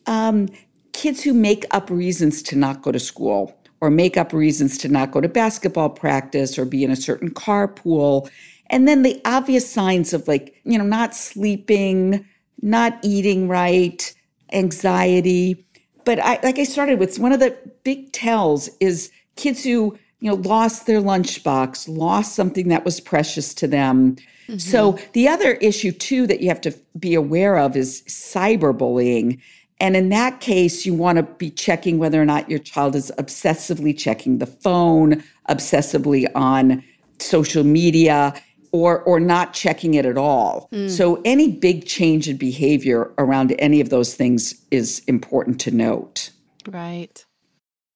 um, 0.05 0.47
kids 0.93 1.21
who 1.21 1.33
make 1.33 1.65
up 1.71 1.89
reasons 1.89 2.41
to 2.43 2.55
not 2.55 2.81
go 2.81 2.93
to 2.93 2.99
school 2.99 3.53
or 3.81 3.89
make 3.89 4.15
up 4.15 4.31
reasons 4.31 4.77
to 4.79 4.87
not 4.87 5.11
go 5.11 5.19
to 5.19 5.27
basketball 5.27 5.89
practice 5.89 6.57
or 6.57 6.63
be 6.63 6.83
in 6.83 6.91
a 6.91 6.95
certain 6.95 7.29
carpool. 7.29 8.29
And 8.67 8.87
then 8.87 9.03
the 9.03 9.21
obvious 9.25 9.69
signs 9.69 10.13
of 10.13 10.27
like, 10.29 10.55
you 10.63 10.77
know, 10.77 10.85
not 10.85 11.13
sleeping, 11.13 12.25
not 12.61 12.97
eating 13.03 13.49
right, 13.49 14.13
anxiety. 14.53 15.65
But 16.05 16.19
I, 16.19 16.39
like 16.41 16.57
I 16.57 16.63
started 16.63 16.99
with, 16.99 17.19
one 17.19 17.33
of 17.33 17.41
the 17.41 17.55
big 17.83 18.13
tells 18.13 18.69
is 18.79 19.11
kids 19.35 19.61
who, 19.61 19.99
you 20.19 20.29
know, 20.29 20.35
lost 20.35 20.87
their 20.87 21.01
lunchbox, 21.01 21.87
lost 21.87 22.35
something 22.35 22.69
that 22.69 22.83
was 22.83 22.99
precious 22.99 23.53
to 23.55 23.67
them. 23.67 24.15
Mm-hmm. 24.47 24.57
So 24.57 24.97
the 25.13 25.27
other 25.27 25.53
issue 25.53 25.91
too 25.91 26.25
that 26.27 26.41
you 26.41 26.47
have 26.47 26.61
to 26.61 26.75
be 26.97 27.13
aware 27.13 27.57
of 27.57 27.75
is 27.75 28.01
cyberbullying. 28.03 29.39
And 29.79 29.95
in 29.95 30.09
that 30.09 30.39
case, 30.39 30.85
you 30.85 30.93
want 30.93 31.17
to 31.17 31.23
be 31.23 31.51
checking 31.51 31.99
whether 31.99 32.19
or 32.19 32.25
not 32.25 32.49
your 32.49 32.59
child 32.59 32.95
is 32.95 33.11
obsessively 33.19 33.95
checking 33.95 34.39
the 34.39 34.47
phone, 34.47 35.23
obsessively 35.49 36.27
on 36.33 36.83
social 37.19 37.63
media, 37.63 38.33
or, 38.71 39.01
or 39.03 39.19
not 39.19 39.53
checking 39.53 39.93
it 39.93 40.05
at 40.05 40.17
all. 40.17 40.67
Mm. 40.71 40.89
So, 40.89 41.21
any 41.25 41.51
big 41.51 41.85
change 41.85 42.27
in 42.27 42.37
behavior 42.37 43.11
around 43.17 43.55
any 43.59 43.79
of 43.81 43.89
those 43.89 44.15
things 44.15 44.59
is 44.71 45.03
important 45.07 45.59
to 45.61 45.71
note. 45.71 46.31
Right. 46.67 47.23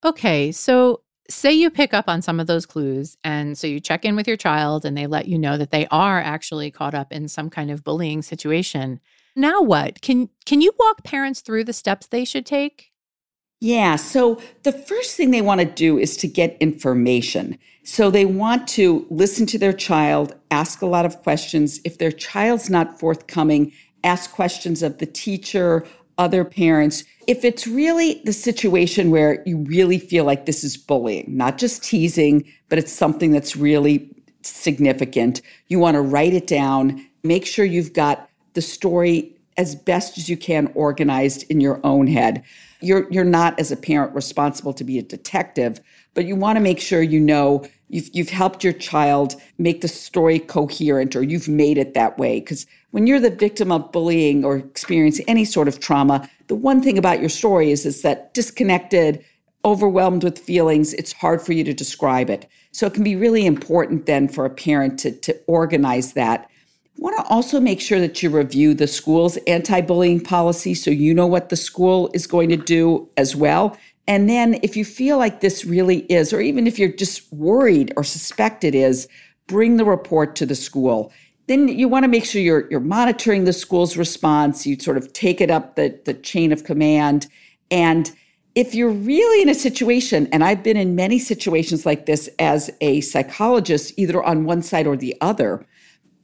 Okay. 0.03 0.51
So, 0.51 1.01
say 1.31 1.51
you 1.51 1.69
pick 1.69 1.93
up 1.93 2.07
on 2.07 2.21
some 2.21 2.39
of 2.39 2.47
those 2.47 2.65
clues, 2.65 3.17
and 3.23 3.57
so 3.57 3.67
you 3.67 3.79
check 3.79 4.05
in 4.05 4.15
with 4.15 4.27
your 4.27 4.37
child 4.37 4.85
and 4.85 4.97
they 4.97 5.07
let 5.07 5.27
you 5.27 5.37
know 5.37 5.57
that 5.57 5.71
they 5.71 5.87
are 5.87 6.19
actually 6.19 6.71
caught 6.71 6.93
up 6.93 7.11
in 7.11 7.27
some 7.27 7.49
kind 7.49 7.71
of 7.71 7.83
bullying 7.83 8.21
situation. 8.21 8.99
Now 9.35 9.61
what? 9.61 10.01
Can 10.01 10.29
can 10.45 10.61
you 10.61 10.71
walk 10.77 11.03
parents 11.03 11.41
through 11.41 11.63
the 11.63 11.73
steps 11.73 12.07
they 12.07 12.25
should 12.25 12.45
take? 12.45 12.91
Yeah, 13.63 13.95
so 13.95 14.41
the 14.63 14.71
first 14.71 15.15
thing 15.15 15.29
they 15.29 15.41
want 15.41 15.61
to 15.61 15.67
do 15.67 15.99
is 15.99 16.17
to 16.17 16.27
get 16.27 16.57
information. 16.59 17.59
So 17.83 18.09
they 18.09 18.25
want 18.25 18.67
to 18.69 19.05
listen 19.11 19.45
to 19.47 19.59
their 19.59 19.73
child, 19.73 20.33
ask 20.49 20.81
a 20.81 20.87
lot 20.87 21.05
of 21.05 21.21
questions. 21.21 21.79
If 21.85 21.99
their 21.99 22.11
child's 22.11 22.71
not 22.71 22.99
forthcoming, 22.99 23.71
ask 24.03 24.31
questions 24.31 24.81
of 24.81 24.97
the 24.97 25.05
teacher, 25.05 25.85
other 26.17 26.43
parents. 26.43 27.03
If 27.27 27.43
it's 27.45 27.67
really 27.67 28.21
the 28.25 28.33
situation 28.33 29.11
where 29.11 29.41
you 29.45 29.57
really 29.57 29.99
feel 29.99 30.25
like 30.25 30.45
this 30.45 30.63
is 30.63 30.77
bullying, 30.77 31.25
not 31.27 31.57
just 31.57 31.83
teasing, 31.83 32.45
but 32.69 32.79
it's 32.79 32.91
something 32.91 33.31
that's 33.31 33.55
really 33.55 34.09
significant, 34.41 35.41
you 35.67 35.79
want 35.79 35.95
to 35.95 36.01
write 36.01 36.33
it 36.33 36.47
down, 36.47 37.05
make 37.23 37.45
sure 37.45 37.65
you've 37.65 37.93
got 37.93 38.29
the 38.53 38.61
story 38.61 39.35
as 39.57 39.75
best 39.75 40.17
as 40.17 40.29
you 40.29 40.37
can 40.37 40.71
organized 40.75 41.43
in 41.49 41.61
your 41.61 41.79
own 41.83 42.07
head. 42.07 42.43
You're 42.81 43.11
you're 43.11 43.23
not 43.23 43.59
as 43.59 43.71
a 43.71 43.77
parent 43.77 44.15
responsible 44.15 44.73
to 44.73 44.83
be 44.83 44.97
a 44.97 45.03
detective, 45.03 45.79
but 46.13 46.25
you 46.25 46.35
want 46.35 46.55
to 46.55 46.61
make 46.61 46.79
sure 46.79 47.01
you 47.01 47.19
know 47.19 47.65
you've 47.91 48.09
you've 48.13 48.29
helped 48.29 48.63
your 48.63 48.73
child 48.73 49.35
make 49.57 49.81
the 49.81 49.87
story 49.87 50.39
coherent 50.39 51.15
or 51.15 51.23
you've 51.23 51.47
made 51.47 51.77
it 51.77 51.93
that 51.93 52.17
way 52.17 52.39
because 52.39 52.65
when 52.91 53.07
you're 53.07 53.19
the 53.19 53.29
victim 53.29 53.71
of 53.71 53.91
bullying 53.91 54.43
or 54.43 54.57
experiencing 54.57 55.25
any 55.27 55.45
sort 55.45 55.67
of 55.67 55.79
trauma, 55.79 56.29
the 56.47 56.55
one 56.55 56.81
thing 56.81 56.97
about 56.97 57.19
your 57.19 57.29
story 57.29 57.71
is 57.71 57.85
is 57.85 58.01
that 58.01 58.33
disconnected, 58.33 59.23
overwhelmed 59.63 60.23
with 60.23 60.39
feelings, 60.39 60.93
it's 60.95 61.13
hard 61.13 61.41
for 61.41 61.53
you 61.53 61.63
to 61.63 61.73
describe 61.73 62.29
it. 62.29 62.49
So 62.71 62.87
it 62.87 62.93
can 62.93 63.03
be 63.03 63.15
really 63.15 63.45
important 63.45 64.05
then 64.05 64.27
for 64.27 64.45
a 64.45 64.49
parent 64.49 64.99
to 64.99 65.11
to 65.11 65.37
organize 65.47 66.13
that 66.13 66.49
want 67.01 67.17
to 67.17 67.33
also 67.33 67.59
make 67.59 67.81
sure 67.81 67.99
that 67.99 68.21
you 68.21 68.29
review 68.29 68.73
the 68.73 68.87
school's 68.87 69.35
anti 69.47 69.81
bullying 69.81 70.19
policy 70.19 70.73
so 70.73 70.91
you 70.91 71.13
know 71.13 71.27
what 71.27 71.49
the 71.49 71.55
school 71.55 72.09
is 72.13 72.27
going 72.27 72.47
to 72.49 72.57
do 72.57 73.09
as 73.17 73.35
well. 73.35 73.75
And 74.11 74.29
then, 74.29 74.59
if 74.61 74.75
you 74.75 74.83
feel 74.83 75.17
like 75.17 75.39
this 75.39 75.63
really 75.63 75.99
is, 76.11 76.33
or 76.33 76.41
even 76.41 76.67
if 76.67 76.77
you're 76.77 76.91
just 76.91 77.31
worried 77.31 77.93
or 77.95 78.03
suspect 78.03 78.65
it 78.65 78.75
is, 78.75 79.07
bring 79.47 79.77
the 79.77 79.85
report 79.85 80.35
to 80.35 80.45
the 80.45 80.53
school. 80.53 81.13
Then 81.47 81.69
you 81.69 81.87
want 81.87 82.03
to 82.03 82.09
make 82.09 82.25
sure 82.25 82.41
you're, 82.41 82.69
you're 82.69 82.81
monitoring 82.81 83.45
the 83.45 83.53
school's 83.53 83.95
response. 83.95 84.67
You 84.67 84.77
sort 84.77 84.97
of 84.97 85.13
take 85.13 85.39
it 85.39 85.49
up 85.49 85.77
the, 85.77 85.97
the 86.03 86.13
chain 86.13 86.51
of 86.51 86.65
command. 86.65 87.27
And 87.71 88.11
if 88.53 88.75
you're 88.75 88.91
really 88.91 89.43
in 89.43 89.47
a 89.47 89.55
situation, 89.55 90.27
and 90.33 90.43
I've 90.43 90.61
been 90.61 90.75
in 90.75 90.93
many 90.93 91.17
situations 91.17 91.85
like 91.85 92.05
this 92.05 92.29
as 92.37 92.69
a 92.81 92.99
psychologist, 92.99 93.93
either 93.95 94.21
on 94.21 94.43
one 94.43 94.61
side 94.61 94.87
or 94.87 94.97
the 94.97 95.15
other, 95.21 95.65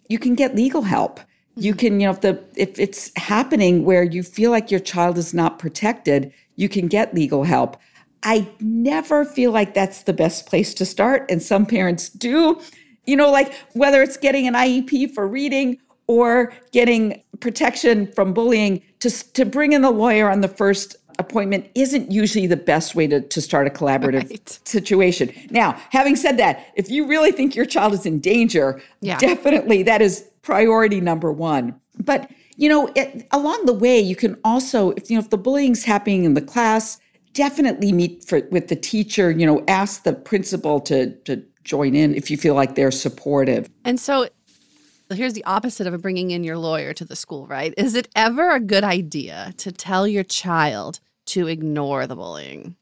you 0.10 0.20
can 0.20 0.36
get 0.36 0.58
legal 0.58 0.82
help. 0.82 1.22
You 1.56 1.72
mm-hmm. 1.72 1.80
can, 1.80 2.00
you 2.02 2.08
know, 2.08 2.12
if 2.12 2.20
the 2.20 2.44
if 2.58 2.78
it's 2.80 3.14
happening 3.16 3.86
where 3.86 4.04
you 4.04 4.24
feel 4.24 4.52
like 4.52 4.72
your 4.72 4.82
child 4.82 5.18
is 5.18 5.34
not 5.34 5.58
protected, 5.58 6.34
you 6.58 6.68
can 6.68 6.88
get 6.88 7.16
legal 7.16 7.44
help. 7.44 7.78
I 8.24 8.50
never 8.60 9.24
feel 9.24 9.52
like 9.52 9.74
that's 9.74 10.04
the 10.04 10.14
best 10.14 10.48
place 10.48 10.74
to 10.74 10.86
start. 10.86 11.26
And 11.30 11.42
some 11.42 11.66
parents 11.66 12.10
do, 12.10 12.60
you 13.06 13.16
know, 13.16 13.32
like 13.32 13.54
whether 13.74 14.02
it's 14.02 14.18
getting 14.18 14.48
an 14.48 14.54
IEP 14.54 15.14
for 15.14 15.28
reading 15.28 15.78
or 16.08 16.52
getting 16.72 17.24
protection 17.40 18.12
from 18.12 18.34
bullying, 18.34 18.82
to, 19.00 19.10
to 19.34 19.46
bring 19.46 19.72
in 19.72 19.82
the 19.82 19.92
lawyer 19.92 20.30
on 20.30 20.42
the 20.42 20.48
first 20.48 20.96
appointment 21.20 21.70
isn't 21.76 22.12
usually 22.12 22.48
the 22.48 22.58
best 22.58 22.96
way 22.96 23.08
to, 23.08 23.22
to 23.22 23.42
start 23.42 23.68
a 23.68 23.70
collaborative 23.70 24.30
right. 24.30 24.60
situation. 24.66 25.32
Now, 25.50 25.80
having 25.92 26.16
said 26.16 26.38
that, 26.38 26.68
if 26.76 26.90
you 26.90 27.08
really 27.08 27.32
think 27.32 27.56
your 27.56 27.66
child 27.66 27.94
is 27.94 28.06
in 28.06 28.20
danger, 28.20 28.82
yeah. 29.02 29.18
definitely 29.18 29.84
that 29.84 30.02
is 30.02 30.28
priority 30.42 31.02
number 31.02 31.32
one. 31.32 31.80
But 32.00 32.30
you 32.58 32.68
know, 32.68 32.92
it, 32.96 33.28
along 33.32 33.66
the 33.66 33.74
way, 33.74 34.00
you 34.00 34.16
can 34.16 34.38
also, 34.44 34.92
if 34.92 35.10
you 35.10 35.16
know, 35.16 35.22
if 35.22 35.30
the 35.30 35.38
bullying's 35.38 35.84
happening 35.84 36.26
in 36.26 36.34
the 36.34 36.42
class, 36.42 37.00
definitely 37.34 37.92
meet 37.92 38.26
for, 38.26 38.42
with 38.52 38.68
the 38.68 38.76
teacher. 38.76 39.32
You 39.32 39.46
know, 39.46 39.64
ask 39.68 40.04
the 40.04 40.14
principal 40.14 40.82
to 40.82 41.12
to 41.12 41.44
join 41.64 41.96
in 41.96 42.16
if 42.16 42.30
you 42.32 42.38
feel 42.38 42.56
like 42.56 42.76
they're 42.76 42.92
supportive. 42.92 43.70
And 43.86 44.00
so, 44.00 44.28
here's 45.12 45.34
the 45.34 45.44
opposite 45.46 45.86
of 45.88 46.02
bringing 46.02 46.32
in 46.32 46.44
your 46.44 46.58
lawyer 46.58 46.94
to 46.94 47.06
the 47.06 47.16
school, 47.16 47.46
right? 47.48 47.74
Is 47.78 47.94
it 47.94 48.10
ever 48.16 48.56
a 48.56 48.60
good 48.60 48.84
idea 48.84 49.54
to 49.58 49.72
tell 49.72 50.08
your 50.08 50.24
child 50.24 51.00
to 51.28 51.48
ignore 51.48 52.08
the 52.08 52.16
bullying? 52.16 52.76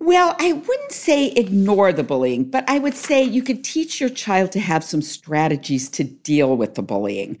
Well, 0.00 0.36
I 0.38 0.52
wouldn't 0.52 0.92
say 0.92 1.28
ignore 1.32 1.92
the 1.92 2.04
bullying, 2.04 2.44
but 2.44 2.64
I 2.68 2.78
would 2.78 2.94
say 2.94 3.22
you 3.22 3.42
could 3.42 3.64
teach 3.64 4.00
your 4.00 4.10
child 4.10 4.52
to 4.52 4.60
have 4.60 4.84
some 4.84 5.02
strategies 5.02 5.88
to 5.90 6.04
deal 6.04 6.56
with 6.56 6.76
the 6.76 6.82
bullying. 6.82 7.38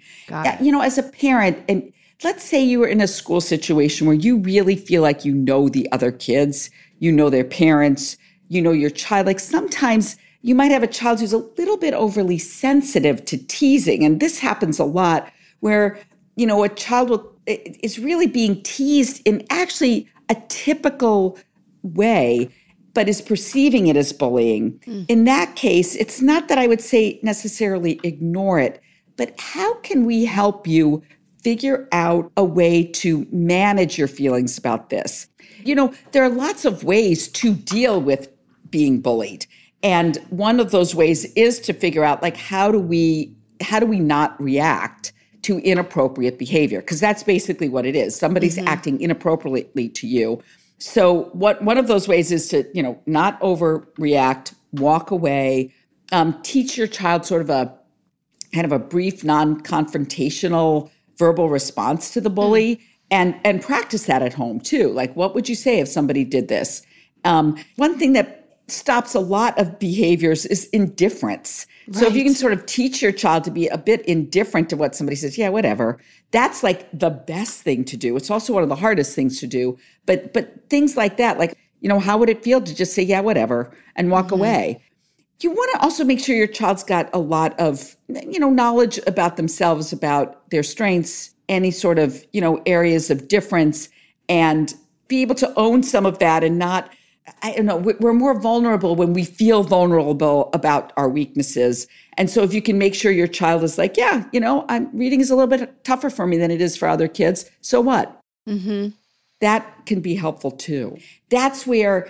You 0.60 0.72
know, 0.72 0.80
as 0.80 0.98
a 0.98 1.02
parent, 1.04 1.58
and 1.68 1.92
let's 2.24 2.42
say 2.42 2.60
you 2.62 2.80
were 2.80 2.88
in 2.88 3.00
a 3.00 3.06
school 3.06 3.40
situation 3.40 4.06
where 4.06 4.16
you 4.16 4.38
really 4.38 4.74
feel 4.74 5.02
like 5.02 5.24
you 5.24 5.32
know 5.32 5.68
the 5.68 5.90
other 5.92 6.10
kids, 6.10 6.68
you 6.98 7.12
know 7.12 7.30
their 7.30 7.44
parents, 7.44 8.16
you 8.48 8.60
know 8.60 8.72
your 8.72 8.90
child. 8.90 9.26
Like 9.26 9.40
sometimes 9.40 10.16
you 10.42 10.54
might 10.54 10.72
have 10.72 10.82
a 10.82 10.88
child 10.88 11.20
who's 11.20 11.32
a 11.32 11.38
little 11.38 11.76
bit 11.76 11.94
overly 11.94 12.38
sensitive 12.38 13.24
to 13.26 13.38
teasing. 13.46 14.04
And 14.04 14.20
this 14.20 14.40
happens 14.40 14.78
a 14.78 14.84
lot 14.84 15.32
where, 15.60 15.98
you 16.36 16.46
know, 16.46 16.64
a 16.64 16.68
child 16.68 17.10
will 17.10 17.32
is 17.46 17.98
really 17.98 18.26
being 18.26 18.62
teased 18.62 19.22
in 19.24 19.46
actually 19.48 20.08
a 20.28 20.36
typical 20.48 21.38
way 21.82 22.50
but 22.94 23.08
is 23.08 23.20
perceiving 23.20 23.86
it 23.86 23.96
as 23.96 24.12
bullying. 24.12 24.76
Mm. 24.80 25.06
In 25.08 25.24
that 25.24 25.54
case, 25.54 25.94
it's 25.94 26.20
not 26.20 26.48
that 26.48 26.58
I 26.58 26.66
would 26.66 26.80
say 26.80 27.20
necessarily 27.22 28.00
ignore 28.02 28.58
it, 28.58 28.82
but 29.16 29.38
how 29.38 29.74
can 29.74 30.04
we 30.04 30.24
help 30.24 30.66
you 30.66 31.02
figure 31.42 31.88
out 31.92 32.32
a 32.36 32.44
way 32.44 32.82
to 32.82 33.24
manage 33.30 33.98
your 33.98 34.08
feelings 34.08 34.58
about 34.58 34.90
this? 34.90 35.28
You 35.64 35.76
know, 35.76 35.94
there 36.10 36.24
are 36.24 36.28
lots 36.28 36.64
of 36.64 36.82
ways 36.82 37.28
to 37.28 37.54
deal 37.54 38.00
with 38.00 38.28
being 38.70 39.00
bullied. 39.00 39.46
And 39.82 40.16
one 40.30 40.58
of 40.58 40.72
those 40.72 40.94
ways 40.94 41.24
is 41.34 41.60
to 41.60 41.72
figure 41.72 42.02
out 42.02 42.20
like 42.20 42.36
how 42.36 42.72
do 42.72 42.80
we 42.80 43.32
how 43.60 43.80
do 43.80 43.86
we 43.86 44.00
not 44.00 44.40
react 44.40 45.12
to 45.42 45.58
inappropriate 45.58 46.38
behavior 46.38 46.80
because 46.80 47.00
that's 47.00 47.22
basically 47.22 47.68
what 47.68 47.86
it 47.86 47.96
is 47.96 48.14
somebody's 48.14 48.56
mm-hmm. 48.56 48.68
acting 48.68 49.00
inappropriately 49.00 49.88
to 49.88 50.06
you 50.06 50.40
So 50.78 51.30
what 51.32 51.62
one 51.62 51.76
of 51.78 51.88
those 51.88 52.06
ways 52.06 52.30
is 52.30 52.48
to, 52.48 52.64
you 52.72 52.82
know, 52.82 53.00
not 53.06 53.40
overreact, 53.40 54.54
walk 54.72 55.10
away, 55.10 55.74
um, 56.12 56.40
teach 56.42 56.78
your 56.78 56.86
child 56.86 57.26
sort 57.26 57.42
of 57.42 57.50
a 57.50 57.74
kind 58.54 58.64
of 58.64 58.72
a 58.72 58.78
brief, 58.78 59.24
non-confrontational 59.24 60.90
verbal 61.18 61.48
response 61.48 62.10
to 62.12 62.20
the 62.20 62.30
bully, 62.30 62.76
mm. 62.76 62.80
and 63.10 63.34
and 63.44 63.60
practice 63.60 64.04
that 64.04 64.22
at 64.22 64.32
home 64.32 64.60
too. 64.60 64.88
Like, 64.90 65.14
what 65.16 65.34
would 65.34 65.48
you 65.48 65.54
say 65.54 65.80
if 65.80 65.88
somebody 65.88 66.24
did 66.24 66.48
this? 66.48 66.82
Um, 67.24 67.56
one 67.76 67.98
thing 67.98 68.12
that 68.12 68.37
stops 68.70 69.14
a 69.14 69.20
lot 69.20 69.58
of 69.58 69.78
behaviors 69.78 70.44
is 70.46 70.66
indifference. 70.66 71.66
Right. 71.86 71.96
So 71.96 72.06
if 72.06 72.14
you 72.14 72.22
can 72.22 72.34
sort 72.34 72.52
of 72.52 72.66
teach 72.66 73.00
your 73.00 73.12
child 73.12 73.44
to 73.44 73.50
be 73.50 73.66
a 73.68 73.78
bit 73.78 74.02
indifferent 74.02 74.68
to 74.70 74.76
what 74.76 74.94
somebody 74.94 75.16
says, 75.16 75.38
yeah, 75.38 75.48
whatever. 75.48 75.98
That's 76.30 76.62
like 76.62 76.86
the 76.92 77.10
best 77.10 77.62
thing 77.62 77.84
to 77.86 77.96
do. 77.96 78.16
It's 78.16 78.30
also 78.30 78.52
one 78.52 78.62
of 78.62 78.68
the 78.68 78.76
hardest 78.76 79.14
things 79.14 79.40
to 79.40 79.46
do. 79.46 79.78
But 80.06 80.32
but 80.34 80.68
things 80.68 80.96
like 80.96 81.16
that, 81.16 81.38
like, 81.38 81.56
you 81.80 81.88
know, 81.88 81.98
how 81.98 82.18
would 82.18 82.28
it 82.28 82.42
feel 82.42 82.60
to 82.60 82.74
just 82.74 82.94
say, 82.94 83.02
yeah, 83.02 83.20
whatever, 83.20 83.72
and 83.96 84.10
walk 84.10 84.26
mm-hmm. 84.26 84.34
away? 84.34 84.80
You 85.40 85.50
want 85.50 85.70
to 85.74 85.80
also 85.80 86.04
make 86.04 86.18
sure 86.18 86.34
your 86.34 86.48
child's 86.48 86.82
got 86.82 87.08
a 87.12 87.18
lot 87.18 87.58
of, 87.60 87.96
you 88.08 88.40
know, 88.40 88.50
knowledge 88.50 88.98
about 89.06 89.36
themselves, 89.36 89.92
about 89.92 90.50
their 90.50 90.64
strengths, 90.64 91.32
any 91.48 91.70
sort 91.70 91.98
of, 91.98 92.24
you 92.32 92.40
know, 92.40 92.60
areas 92.66 93.08
of 93.08 93.28
difference, 93.28 93.88
and 94.28 94.74
be 95.06 95.22
able 95.22 95.36
to 95.36 95.52
own 95.56 95.82
some 95.82 96.04
of 96.04 96.18
that 96.18 96.42
and 96.42 96.58
not 96.58 96.92
I 97.42 97.52
don't 97.52 97.66
know, 97.66 97.76
we're 97.76 98.12
more 98.12 98.38
vulnerable 98.38 98.96
when 98.96 99.12
we 99.12 99.24
feel 99.24 99.62
vulnerable 99.62 100.50
about 100.52 100.92
our 100.96 101.08
weaknesses. 101.08 101.86
And 102.16 102.28
so 102.28 102.42
if 102.42 102.52
you 102.52 102.62
can 102.62 102.78
make 102.78 102.94
sure 102.94 103.12
your 103.12 103.26
child 103.26 103.62
is 103.62 103.78
like, 103.78 103.96
yeah, 103.96 104.24
you 104.32 104.40
know, 104.40 104.64
I'm 104.68 104.88
reading 104.96 105.20
is 105.20 105.30
a 105.30 105.36
little 105.36 105.48
bit 105.48 105.84
tougher 105.84 106.10
for 106.10 106.26
me 106.26 106.36
than 106.36 106.50
it 106.50 106.60
is 106.60 106.76
for 106.76 106.88
other 106.88 107.08
kids. 107.08 107.48
So 107.60 107.80
what? 107.80 108.20
Mm-hmm. 108.48 108.88
That 109.40 109.86
can 109.86 110.00
be 110.00 110.14
helpful 110.14 110.50
too. 110.50 110.98
That's 111.28 111.66
where 111.66 112.08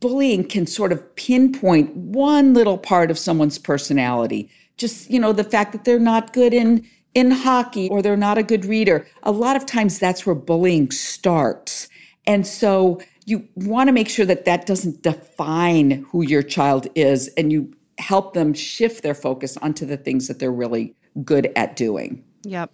bullying 0.00 0.44
can 0.44 0.66
sort 0.66 0.92
of 0.92 1.16
pinpoint 1.16 1.94
one 1.96 2.54
little 2.54 2.78
part 2.78 3.10
of 3.10 3.18
someone's 3.18 3.58
personality. 3.58 4.50
Just, 4.76 5.10
you 5.10 5.20
know, 5.20 5.32
the 5.32 5.44
fact 5.44 5.72
that 5.72 5.84
they're 5.84 5.98
not 5.98 6.32
good 6.32 6.54
in 6.54 6.86
in 7.14 7.30
hockey 7.30 7.90
or 7.90 8.00
they're 8.00 8.16
not 8.16 8.38
a 8.38 8.42
good 8.42 8.64
reader. 8.64 9.06
A 9.22 9.32
lot 9.32 9.56
of 9.56 9.66
times 9.66 9.98
that's 9.98 10.24
where 10.24 10.34
bullying 10.34 10.90
starts. 10.90 11.88
And 12.26 12.46
so 12.46 13.00
you 13.24 13.46
want 13.54 13.88
to 13.88 13.92
make 13.92 14.08
sure 14.08 14.26
that 14.26 14.44
that 14.44 14.66
doesn't 14.66 15.02
define 15.02 16.04
who 16.10 16.22
your 16.22 16.42
child 16.42 16.86
is 16.94 17.28
and 17.36 17.52
you 17.52 17.72
help 17.98 18.34
them 18.34 18.52
shift 18.54 19.02
their 19.02 19.14
focus 19.14 19.56
onto 19.58 19.86
the 19.86 19.96
things 19.96 20.28
that 20.28 20.38
they're 20.38 20.52
really 20.52 20.94
good 21.24 21.52
at 21.56 21.76
doing. 21.76 22.24
Yep. 22.44 22.72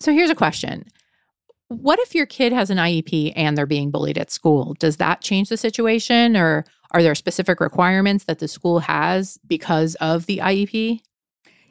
So 0.00 0.12
here's 0.12 0.30
a 0.30 0.34
question. 0.34 0.84
What 1.68 1.98
if 1.98 2.14
your 2.14 2.26
kid 2.26 2.52
has 2.52 2.70
an 2.70 2.78
IEP 2.78 3.32
and 3.34 3.58
they're 3.58 3.66
being 3.66 3.90
bullied 3.90 4.18
at 4.18 4.30
school? 4.30 4.74
Does 4.78 4.98
that 4.98 5.20
change 5.20 5.48
the 5.48 5.56
situation 5.56 6.36
or 6.36 6.64
are 6.92 7.02
there 7.02 7.14
specific 7.14 7.60
requirements 7.60 8.24
that 8.24 8.38
the 8.38 8.48
school 8.48 8.78
has 8.80 9.38
because 9.46 9.94
of 9.96 10.26
the 10.26 10.38
IEP? 10.38 11.00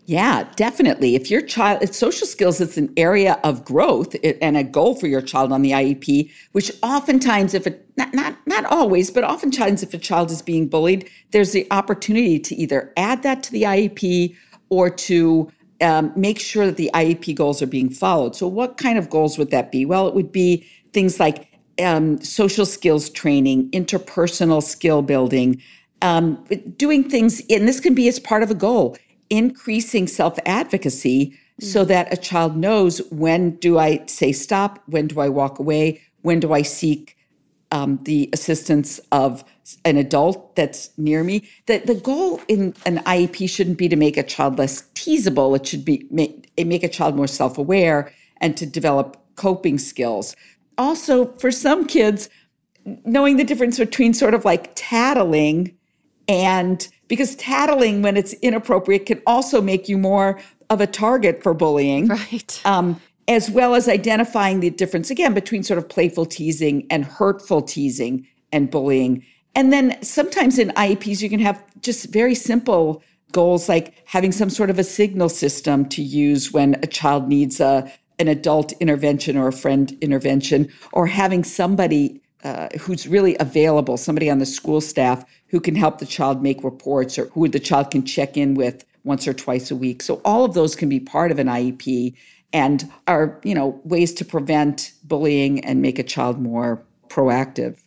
Yeah, 0.07 0.49
definitely. 0.55 1.15
If 1.15 1.29
your 1.29 1.41
child, 1.41 1.79
it's 1.81 1.97
social 1.97 2.27
skills, 2.27 2.61
it's 2.61 2.77
an 2.77 2.93
area 2.95 3.37
of 3.43 3.65
growth 3.65 4.15
and 4.41 4.55
a 4.55 4.63
goal 4.63 4.95
for 4.95 5.05
your 5.05 5.21
child 5.21 5.51
on 5.51 5.63
the 5.63 5.71
IEP, 5.71 6.31
which 6.53 6.71
oftentimes, 6.81 7.53
if 7.53 7.67
it, 7.67 7.85
not, 7.97 8.13
not, 8.13 8.37
not 8.47 8.63
always, 8.63 9.11
but 9.11 9.25
oftentimes 9.25 9.83
if 9.83 9.93
a 9.93 9.97
child 9.97 10.31
is 10.31 10.41
being 10.41 10.69
bullied, 10.69 11.09
there's 11.31 11.51
the 11.51 11.67
opportunity 11.71 12.39
to 12.39 12.55
either 12.55 12.93
add 12.95 13.21
that 13.23 13.43
to 13.43 13.51
the 13.51 13.63
IEP 13.63 14.33
or 14.69 14.89
to 14.89 15.51
um, 15.81 16.13
make 16.15 16.39
sure 16.39 16.65
that 16.67 16.77
the 16.77 16.89
IEP 16.93 17.35
goals 17.35 17.61
are 17.61 17.67
being 17.67 17.89
followed. 17.89 18.33
So, 18.33 18.47
what 18.47 18.77
kind 18.77 18.97
of 18.97 19.09
goals 19.09 19.37
would 19.37 19.51
that 19.51 19.73
be? 19.73 19.85
Well, 19.85 20.07
it 20.07 20.13
would 20.13 20.31
be 20.31 20.65
things 20.93 21.19
like 21.19 21.49
um, 21.83 22.21
social 22.21 22.65
skills 22.65 23.09
training, 23.09 23.69
interpersonal 23.71 24.63
skill 24.63 25.01
building, 25.01 25.61
um, 26.01 26.41
doing 26.77 27.09
things, 27.09 27.41
and 27.49 27.67
this 27.67 27.81
can 27.81 27.93
be 27.93 28.07
as 28.07 28.19
part 28.19 28.41
of 28.41 28.49
a 28.49 28.55
goal 28.55 28.95
increasing 29.29 30.07
self 30.07 30.37
advocacy 30.45 31.27
mm-hmm. 31.27 31.65
so 31.65 31.85
that 31.85 32.11
a 32.11 32.17
child 32.17 32.55
knows 32.57 32.99
when 33.11 33.51
do 33.57 33.77
I 33.77 34.05
say 34.05 34.31
stop, 34.31 34.81
when 34.87 35.07
do 35.07 35.19
I 35.19 35.29
walk 35.29 35.59
away, 35.59 36.01
when 36.21 36.39
do 36.39 36.53
I 36.53 36.61
seek 36.61 37.17
um, 37.71 37.99
the 38.03 38.29
assistance 38.33 38.99
of 39.11 39.43
an 39.83 39.97
adult 39.97 40.55
that's 40.55 40.89
near 40.97 41.23
me. 41.23 41.47
The, 41.65 41.79
the 41.79 41.95
goal 41.95 42.41
in 42.47 42.73
an 42.85 42.99
IEP 42.99 43.49
shouldn't 43.49 43.77
be 43.77 43.89
to 43.89 43.95
make 43.95 44.17
a 44.17 44.23
child 44.23 44.57
less 44.57 44.83
teasable. 44.93 45.53
It 45.55 45.67
should 45.67 45.83
be 45.83 46.07
make, 46.09 46.49
make 46.57 46.83
a 46.83 46.89
child 46.89 47.15
more 47.15 47.27
self 47.27 47.57
aware 47.57 48.11
and 48.39 48.55
to 48.57 48.65
develop 48.65 49.17
coping 49.35 49.77
skills. 49.77 50.35
Also, 50.77 51.33
for 51.37 51.51
some 51.51 51.85
kids, 51.85 52.29
knowing 53.03 53.37
the 53.37 53.43
difference 53.43 53.77
between 53.77 54.13
sort 54.13 54.33
of 54.33 54.45
like 54.45 54.71
tattling 54.75 55.76
and 56.27 56.87
because 57.07 57.35
tattling 57.35 58.01
when 58.01 58.17
it's 58.17 58.33
inappropriate 58.33 59.05
can 59.05 59.21
also 59.25 59.61
make 59.61 59.87
you 59.87 59.97
more 59.97 60.39
of 60.69 60.81
a 60.81 60.87
target 60.87 61.41
for 61.41 61.53
bullying. 61.53 62.07
Right. 62.07 62.61
Um, 62.65 62.99
as 63.29 63.49
well 63.49 63.75
as 63.75 63.89
identifying 63.89 64.61
the 64.61 64.69
difference 64.69 65.09
again 65.09 65.33
between 65.33 65.61
sort 65.61 65.77
of 65.77 65.89
playful 65.89 66.25
teasing 66.25 66.87
and 66.89 67.03
hurtful 67.03 67.61
teasing 67.61 68.25
and 68.53 68.71
bullying. 68.71 69.25
And 69.53 69.73
then 69.73 70.01
sometimes 70.01 70.57
in 70.57 70.69
IEPs, 70.69 71.21
you 71.21 71.29
can 71.29 71.39
have 71.39 71.61
just 71.81 72.11
very 72.13 72.35
simple 72.35 73.03
goals 73.33 73.67
like 73.67 73.93
having 74.05 74.31
some 74.31 74.49
sort 74.49 74.69
of 74.69 74.79
a 74.79 74.83
signal 74.83 75.29
system 75.29 75.85
to 75.89 76.01
use 76.01 76.53
when 76.53 76.75
a 76.83 76.87
child 76.87 77.27
needs 77.27 77.59
a, 77.59 77.91
an 78.19 78.27
adult 78.27 78.71
intervention 78.79 79.35
or 79.35 79.47
a 79.47 79.53
friend 79.53 79.97
intervention, 79.99 80.71
or 80.93 81.05
having 81.05 81.43
somebody 81.43 82.21
uh, 82.43 82.69
who's 82.79 83.07
really 83.07 83.35
available, 83.39 83.97
somebody 83.97 84.29
on 84.29 84.39
the 84.39 84.45
school 84.45 84.81
staff 84.81 85.25
who 85.47 85.59
can 85.59 85.75
help 85.75 85.99
the 85.99 86.05
child 86.05 86.41
make 86.41 86.63
reports 86.63 87.17
or 87.17 87.25
who 87.27 87.47
the 87.47 87.59
child 87.59 87.91
can 87.91 88.05
check 88.05 88.37
in 88.37 88.53
with 88.53 88.85
once 89.03 89.27
or 89.27 89.33
twice 89.33 89.71
a 89.71 89.75
week. 89.75 90.01
So 90.03 90.21
all 90.25 90.45
of 90.45 90.53
those 90.53 90.75
can 90.75 90.89
be 90.89 90.99
part 90.99 91.31
of 91.31 91.39
an 91.39 91.47
IEP 91.47 92.15
and 92.53 92.89
are, 93.07 93.39
you 93.43 93.55
know, 93.55 93.79
ways 93.83 94.13
to 94.15 94.25
prevent 94.25 94.91
bullying 95.03 95.63
and 95.63 95.81
make 95.81 95.99
a 95.99 96.03
child 96.03 96.39
more 96.39 96.83
proactive. 97.09 97.79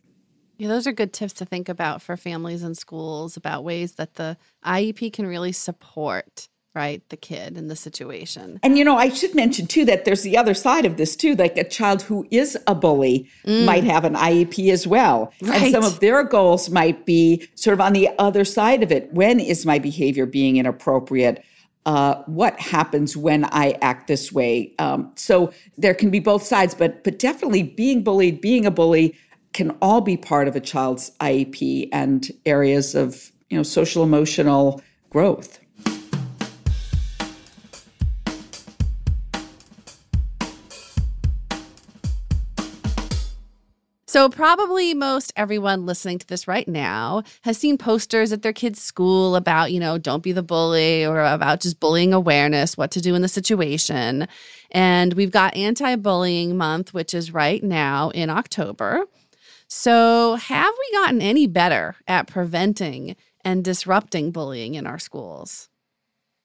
Yeah, 0.58 0.68
those 0.68 0.86
are 0.86 0.92
good 0.92 1.12
tips 1.12 1.32
to 1.34 1.46
think 1.46 1.68
about 1.68 2.02
for 2.02 2.16
families 2.16 2.62
and 2.62 2.76
schools 2.76 3.36
about 3.36 3.64
ways 3.64 3.92
that 3.94 4.14
the 4.14 4.36
IEP 4.64 5.12
can 5.12 5.26
really 5.26 5.52
support 5.52 6.48
right 6.74 7.02
the 7.08 7.16
kid 7.16 7.58
in 7.58 7.68
the 7.68 7.74
situation 7.74 8.60
and 8.62 8.78
you 8.78 8.84
know 8.84 8.96
i 8.96 9.08
should 9.08 9.34
mention 9.34 9.66
too 9.66 9.84
that 9.84 10.04
there's 10.04 10.22
the 10.22 10.36
other 10.36 10.54
side 10.54 10.84
of 10.84 10.96
this 10.96 11.16
too 11.16 11.34
like 11.34 11.56
a 11.56 11.64
child 11.64 12.02
who 12.02 12.26
is 12.30 12.56
a 12.66 12.74
bully 12.74 13.28
mm. 13.44 13.64
might 13.64 13.84
have 13.84 14.04
an 14.04 14.14
iep 14.14 14.70
as 14.70 14.86
well 14.86 15.32
right. 15.42 15.62
and 15.62 15.72
some 15.72 15.84
of 15.84 15.98
their 16.00 16.22
goals 16.22 16.70
might 16.70 17.04
be 17.04 17.46
sort 17.54 17.74
of 17.74 17.80
on 17.80 17.92
the 17.92 18.08
other 18.18 18.44
side 18.44 18.82
of 18.82 18.92
it 18.92 19.12
when 19.12 19.40
is 19.40 19.66
my 19.66 19.78
behavior 19.78 20.26
being 20.26 20.58
inappropriate 20.58 21.44
uh, 21.86 22.22
what 22.26 22.58
happens 22.60 23.16
when 23.16 23.44
I 23.46 23.76
act 23.80 24.06
this 24.06 24.30
way? 24.30 24.74
Um, 24.78 25.10
so 25.14 25.52
there 25.78 25.94
can 25.94 26.10
be 26.10 26.20
both 26.20 26.42
sides, 26.42 26.74
but 26.74 27.02
but 27.04 27.18
definitely 27.18 27.62
being 27.62 28.04
bullied, 28.04 28.40
being 28.40 28.66
a 28.66 28.70
bully, 28.70 29.16
can 29.52 29.70
all 29.80 30.00
be 30.00 30.16
part 30.16 30.46
of 30.46 30.56
a 30.56 30.60
child's 30.60 31.10
IEP 31.20 31.88
and 31.92 32.30
areas 32.44 32.94
of 32.94 33.32
you 33.48 33.56
know 33.56 33.62
social 33.62 34.02
emotional 34.02 34.82
growth. 35.08 35.59
So, 44.10 44.28
probably 44.28 44.92
most 44.92 45.32
everyone 45.36 45.86
listening 45.86 46.18
to 46.18 46.26
this 46.26 46.48
right 46.48 46.66
now 46.66 47.22
has 47.42 47.56
seen 47.56 47.78
posters 47.78 48.32
at 48.32 48.42
their 48.42 48.52
kids' 48.52 48.82
school 48.82 49.36
about, 49.36 49.70
you 49.70 49.78
know, 49.78 49.98
don't 49.98 50.24
be 50.24 50.32
the 50.32 50.42
bully 50.42 51.06
or 51.06 51.24
about 51.24 51.60
just 51.60 51.78
bullying 51.78 52.12
awareness, 52.12 52.76
what 52.76 52.90
to 52.90 53.00
do 53.00 53.14
in 53.14 53.22
the 53.22 53.28
situation. 53.28 54.26
And 54.72 55.12
we've 55.12 55.30
got 55.30 55.54
anti 55.54 55.94
bullying 55.94 56.56
month, 56.56 56.92
which 56.92 57.14
is 57.14 57.32
right 57.32 57.62
now 57.62 58.10
in 58.10 58.30
October. 58.30 59.06
So, 59.68 60.34
have 60.34 60.74
we 60.76 60.98
gotten 60.98 61.22
any 61.22 61.46
better 61.46 61.94
at 62.08 62.26
preventing 62.26 63.14
and 63.44 63.62
disrupting 63.62 64.32
bullying 64.32 64.74
in 64.74 64.88
our 64.88 64.98
schools? 64.98 65.68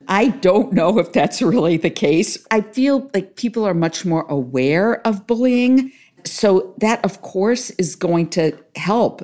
I 0.08 0.28
don't 0.28 0.72
know 0.72 1.00
if 1.00 1.14
that's 1.14 1.42
really 1.42 1.78
the 1.78 1.90
case. 1.90 2.38
I 2.52 2.62
feel 2.62 3.10
like 3.16 3.38
people 3.38 3.66
are 3.66 3.74
much 3.74 4.06
more 4.06 4.26
aware 4.30 5.02
of 5.08 5.26
bullying 5.26 5.92
so 6.26 6.74
that, 6.80 7.04
of 7.06 7.22
course, 7.22 7.70
is 7.72 7.96
going 7.96 8.30
to 8.32 8.58
help. 8.76 9.22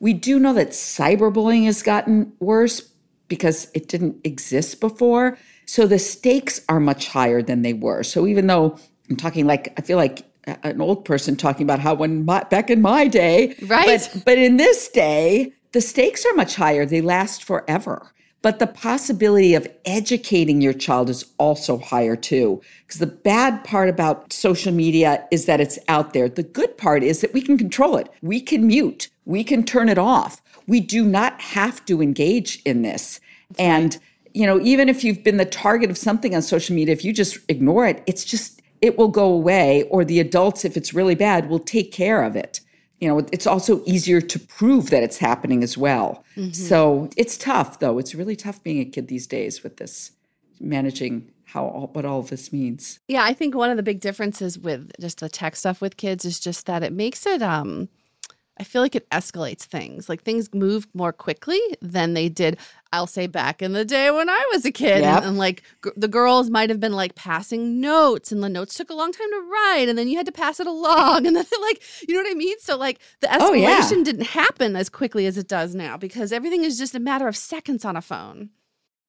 We 0.00 0.12
do 0.12 0.38
know 0.38 0.54
that 0.54 0.70
cyberbullying 0.70 1.66
has 1.66 1.82
gotten 1.82 2.32
worse 2.40 2.80
because 3.28 3.70
it 3.74 3.88
didn't 3.88 4.16
exist 4.24 4.80
before. 4.80 5.38
So 5.66 5.86
the 5.86 5.98
stakes 5.98 6.60
are 6.68 6.80
much 6.80 7.06
higher 7.08 7.42
than 7.42 7.62
they 7.62 7.74
were. 7.74 8.02
So 8.02 8.26
even 8.26 8.46
though 8.46 8.76
I'm 9.08 9.16
talking 9.16 9.46
like, 9.46 9.72
I 9.78 9.82
feel 9.82 9.96
like 9.96 10.24
an 10.44 10.80
old 10.80 11.04
person 11.04 11.36
talking 11.36 11.64
about 11.64 11.80
how 11.80 11.94
when 11.94 12.24
my, 12.24 12.42
back 12.44 12.70
in 12.70 12.80
my 12.80 13.06
day, 13.06 13.54
right? 13.66 14.08
But, 14.12 14.22
but 14.24 14.38
in 14.38 14.56
this 14.56 14.88
day, 14.88 15.52
the 15.72 15.80
stakes 15.80 16.26
are 16.26 16.34
much 16.34 16.56
higher. 16.56 16.84
They 16.84 17.00
last 17.00 17.44
forever. 17.44 18.10
But 18.42 18.58
the 18.58 18.66
possibility 18.66 19.54
of 19.54 19.68
educating 19.84 20.60
your 20.60 20.72
child 20.72 21.10
is 21.10 21.26
also 21.38 21.78
higher 21.78 22.16
too. 22.16 22.60
Because 22.86 23.00
the 23.00 23.06
bad 23.06 23.62
part 23.64 23.88
about 23.88 24.32
social 24.32 24.72
media 24.72 25.26
is 25.30 25.46
that 25.46 25.60
it's 25.60 25.78
out 25.88 26.12
there. 26.14 26.28
The 26.28 26.42
good 26.42 26.76
part 26.78 27.02
is 27.02 27.20
that 27.20 27.34
we 27.34 27.42
can 27.42 27.58
control 27.58 27.96
it. 27.96 28.08
We 28.22 28.40
can 28.40 28.66
mute, 28.66 29.08
we 29.26 29.44
can 29.44 29.64
turn 29.64 29.88
it 29.88 29.98
off. 29.98 30.40
We 30.66 30.80
do 30.80 31.04
not 31.04 31.40
have 31.40 31.84
to 31.86 32.00
engage 32.00 32.62
in 32.64 32.82
this. 32.82 33.20
That's 33.50 33.60
and 33.60 33.94
right. 33.94 34.02
you 34.34 34.46
know, 34.46 34.60
even 34.60 34.88
if 34.88 35.04
you've 35.04 35.22
been 35.22 35.36
the 35.36 35.44
target 35.44 35.90
of 35.90 35.98
something 35.98 36.34
on 36.34 36.42
social 36.42 36.74
media, 36.74 36.92
if 36.92 37.04
you 37.04 37.12
just 37.12 37.38
ignore 37.48 37.86
it, 37.86 38.02
it's 38.06 38.24
just 38.24 38.62
it 38.80 38.96
will 38.96 39.08
go 39.08 39.26
away 39.26 39.82
or 39.90 40.04
the 40.04 40.20
adults 40.20 40.64
if 40.64 40.76
it's 40.76 40.94
really 40.94 41.14
bad 41.14 41.48
will 41.50 41.58
take 41.58 41.92
care 41.92 42.22
of 42.22 42.36
it 42.36 42.60
you 43.00 43.08
know, 43.08 43.26
it's 43.32 43.46
also 43.46 43.82
easier 43.86 44.20
to 44.20 44.38
prove 44.38 44.90
that 44.90 45.02
it's 45.02 45.16
happening 45.16 45.62
as 45.62 45.76
well. 45.76 46.22
Mm-hmm. 46.36 46.52
So 46.52 47.08
it's 47.16 47.36
tough, 47.38 47.78
though. 47.80 47.98
It's 47.98 48.14
really 48.14 48.36
tough 48.36 48.62
being 48.62 48.80
a 48.80 48.84
kid 48.84 49.08
these 49.08 49.26
days 49.26 49.62
with 49.62 49.78
this 49.78 50.12
managing 50.60 51.30
how 51.46 51.64
all, 51.64 51.88
what 51.88 52.04
all 52.04 52.20
of 52.20 52.30
this 52.30 52.52
means. 52.52 53.00
Yeah, 53.08 53.24
I 53.24 53.32
think 53.32 53.54
one 53.54 53.70
of 53.70 53.76
the 53.76 53.82
big 53.82 54.00
differences 54.00 54.58
with 54.58 54.92
just 55.00 55.20
the 55.20 55.28
tech 55.28 55.56
stuff 55.56 55.80
with 55.80 55.96
kids 55.96 56.24
is 56.24 56.38
just 56.38 56.66
that 56.66 56.82
it 56.82 56.92
makes 56.92 57.26
it 57.26 57.42
um 57.42 57.88
I 58.60 58.64
feel 58.64 58.82
like 58.82 58.94
it 58.94 59.08
escalates 59.08 59.62
things. 59.62 60.10
Like 60.10 60.22
things 60.22 60.52
move 60.52 60.86
more 60.92 61.14
quickly 61.14 61.60
than 61.80 62.12
they 62.12 62.28
did. 62.28 62.58
I'll 62.92 63.06
say 63.06 63.26
back 63.26 63.62
in 63.62 63.72
the 63.72 63.86
day 63.86 64.10
when 64.10 64.28
I 64.28 64.48
was 64.52 64.66
a 64.66 64.70
kid, 64.70 65.00
yep. 65.00 65.18
and, 65.18 65.26
and, 65.28 65.38
like 65.38 65.62
g- 65.82 65.92
the 65.96 66.08
girls 66.08 66.50
might 66.50 66.68
have 66.68 66.78
been 66.78 66.92
like 66.92 67.14
passing 67.14 67.80
notes, 67.80 68.32
and 68.32 68.42
the 68.42 68.48
notes 68.48 68.74
took 68.74 68.90
a 68.90 68.94
long 68.94 69.12
time 69.12 69.30
to 69.30 69.48
write, 69.50 69.86
and 69.88 69.96
then 69.96 70.08
you 70.08 70.16
had 70.16 70.26
to 70.26 70.32
pass 70.32 70.60
it 70.60 70.66
along, 70.66 71.26
and 71.26 71.36
then 71.36 71.44
like 71.62 71.82
you 72.06 72.14
know 72.14 72.20
what 72.20 72.30
I 72.30 72.34
mean. 72.34 72.58
So 72.58 72.76
like 72.76 72.98
the 73.20 73.28
escalation 73.28 73.40
oh, 73.40 73.52
yeah. 73.54 73.88
didn't 73.88 74.26
happen 74.26 74.76
as 74.76 74.90
quickly 74.90 75.24
as 75.24 75.38
it 75.38 75.48
does 75.48 75.74
now 75.74 75.96
because 75.96 76.30
everything 76.30 76.64
is 76.64 76.76
just 76.76 76.94
a 76.94 77.00
matter 77.00 77.28
of 77.28 77.36
seconds 77.36 77.84
on 77.86 77.96
a 77.96 78.02
phone. 78.02 78.50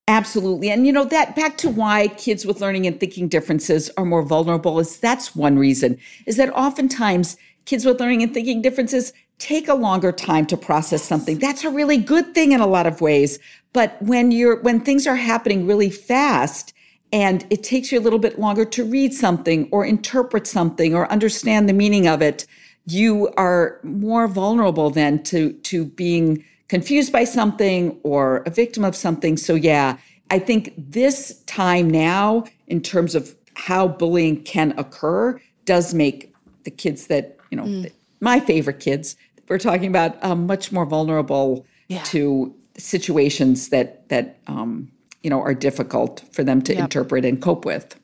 Absolutely. 0.08 0.70
And 0.70 0.86
you 0.86 0.94
know 0.94 1.06
that 1.06 1.36
back 1.36 1.58
to 1.58 1.70
why 1.70 2.08
kids 2.10 2.46
with 2.46 2.62
learning 2.62 2.88
and 2.88 3.00
thinking 3.00 3.28
differences 3.28 3.90
are 3.98 4.06
more 4.06 4.24
vulnerable 4.24 4.80
is 4.80 5.00
that's 5.00 5.36
one 5.36 5.58
reason 5.58 5.98
is 6.26 6.38
that 6.38 6.50
oftentimes 6.54 7.38
kids 7.66 7.86
with 7.86 8.00
learning 8.00 8.24
and 8.24 8.34
thinking 8.34 8.62
differences 8.62 9.14
take 9.42 9.68
a 9.68 9.74
longer 9.74 10.12
time 10.12 10.46
to 10.46 10.56
process 10.56 11.04
something. 11.04 11.40
That's 11.40 11.64
a 11.64 11.70
really 11.70 11.98
good 11.98 12.36
thing 12.36 12.52
in 12.52 12.62
a 12.62 12.68
lot 12.68 12.86
of 12.86 13.02
ways. 13.02 13.40
But 13.74 14.00
when 14.02 14.32
you're 14.32 14.62
when 14.62 14.80
things 14.80 15.08
are 15.08 15.16
happening 15.16 15.66
really 15.66 15.90
fast 15.90 16.74
and 17.12 17.46
it 17.50 17.64
takes 17.64 17.92
you 17.92 18.00
a 18.00 18.02
little 18.02 18.20
bit 18.20 18.40
longer 18.40 18.66
to 18.66 18.86
read 18.86 19.14
something 19.14 19.68
or 19.72 19.84
interpret 19.84 20.46
something 20.46 20.94
or 20.94 21.12
understand 21.12 21.68
the 21.68 21.74
meaning 21.74 22.08
of 22.08 22.22
it, 22.22 22.46
you 22.86 23.30
are 23.36 23.80
more 23.84 24.28
vulnerable 24.28 24.92
then 24.92 25.24
to 25.24 25.54
to 25.54 25.86
being 25.86 26.46
confused 26.68 27.12
by 27.12 27.24
something 27.24 28.00
or 28.04 28.44
a 28.46 28.50
victim 28.52 28.86
of 28.86 28.96
something. 28.96 29.38
So 29.38 29.56
yeah, 29.56 29.98
I 30.30 30.40
think 30.40 30.74
this 30.78 31.42
time 31.46 31.90
now 31.90 32.46
in 32.68 32.80
terms 32.80 33.16
of 33.16 33.36
how 33.56 33.88
bullying 33.88 34.44
can 34.44 34.74
occur 34.78 35.42
does 35.66 35.94
make 35.94 36.34
the 36.64 36.72
kids 36.72 37.08
that, 37.08 37.38
you 37.50 37.58
know, 37.58 37.66
mm. 37.66 37.92
my 38.22 38.40
favorite 38.40 38.80
kids, 38.80 39.16
we're 39.52 39.60
talking 39.60 39.90
about 39.90 40.16
um, 40.24 40.48
much 40.48 40.72
more 40.72 40.86
vulnerable 40.86 41.66
yeah. 41.90 42.02
to 42.04 42.56
situations 42.78 43.68
that 43.68 44.08
that 44.08 44.40
um, 44.48 44.90
you 45.24 45.30
know 45.30 45.42
are 45.42 45.54
difficult 45.54 46.24
for 46.32 46.42
them 46.42 46.62
to 46.62 46.74
yep. 46.74 46.84
interpret 46.84 47.26
and 47.26 47.42
cope 47.42 47.66
with. 47.66 48.00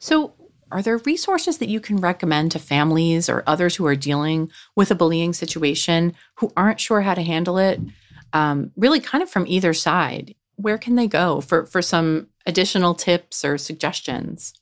So, 0.00 0.34
are 0.72 0.82
there 0.82 0.98
resources 0.98 1.58
that 1.58 1.68
you 1.68 1.78
can 1.78 1.98
recommend 1.98 2.50
to 2.50 2.58
families 2.58 3.28
or 3.28 3.44
others 3.46 3.76
who 3.76 3.86
are 3.86 3.94
dealing 3.94 4.50
with 4.74 4.90
a 4.90 4.96
bullying 4.96 5.32
situation 5.32 6.14
who 6.34 6.52
aren't 6.56 6.80
sure 6.80 7.02
how 7.02 7.14
to 7.14 7.22
handle 7.22 7.58
it? 7.58 7.80
Um, 8.32 8.72
really, 8.76 8.98
kind 8.98 9.22
of 9.22 9.30
from 9.30 9.46
either 9.46 9.72
side. 9.72 10.34
Where 10.56 10.78
can 10.78 10.96
they 10.96 11.06
go 11.06 11.40
for 11.42 11.64
for 11.64 11.80
some 11.80 12.26
additional 12.44 12.96
tips 12.96 13.44
or 13.44 13.56
suggestions? 13.56 14.52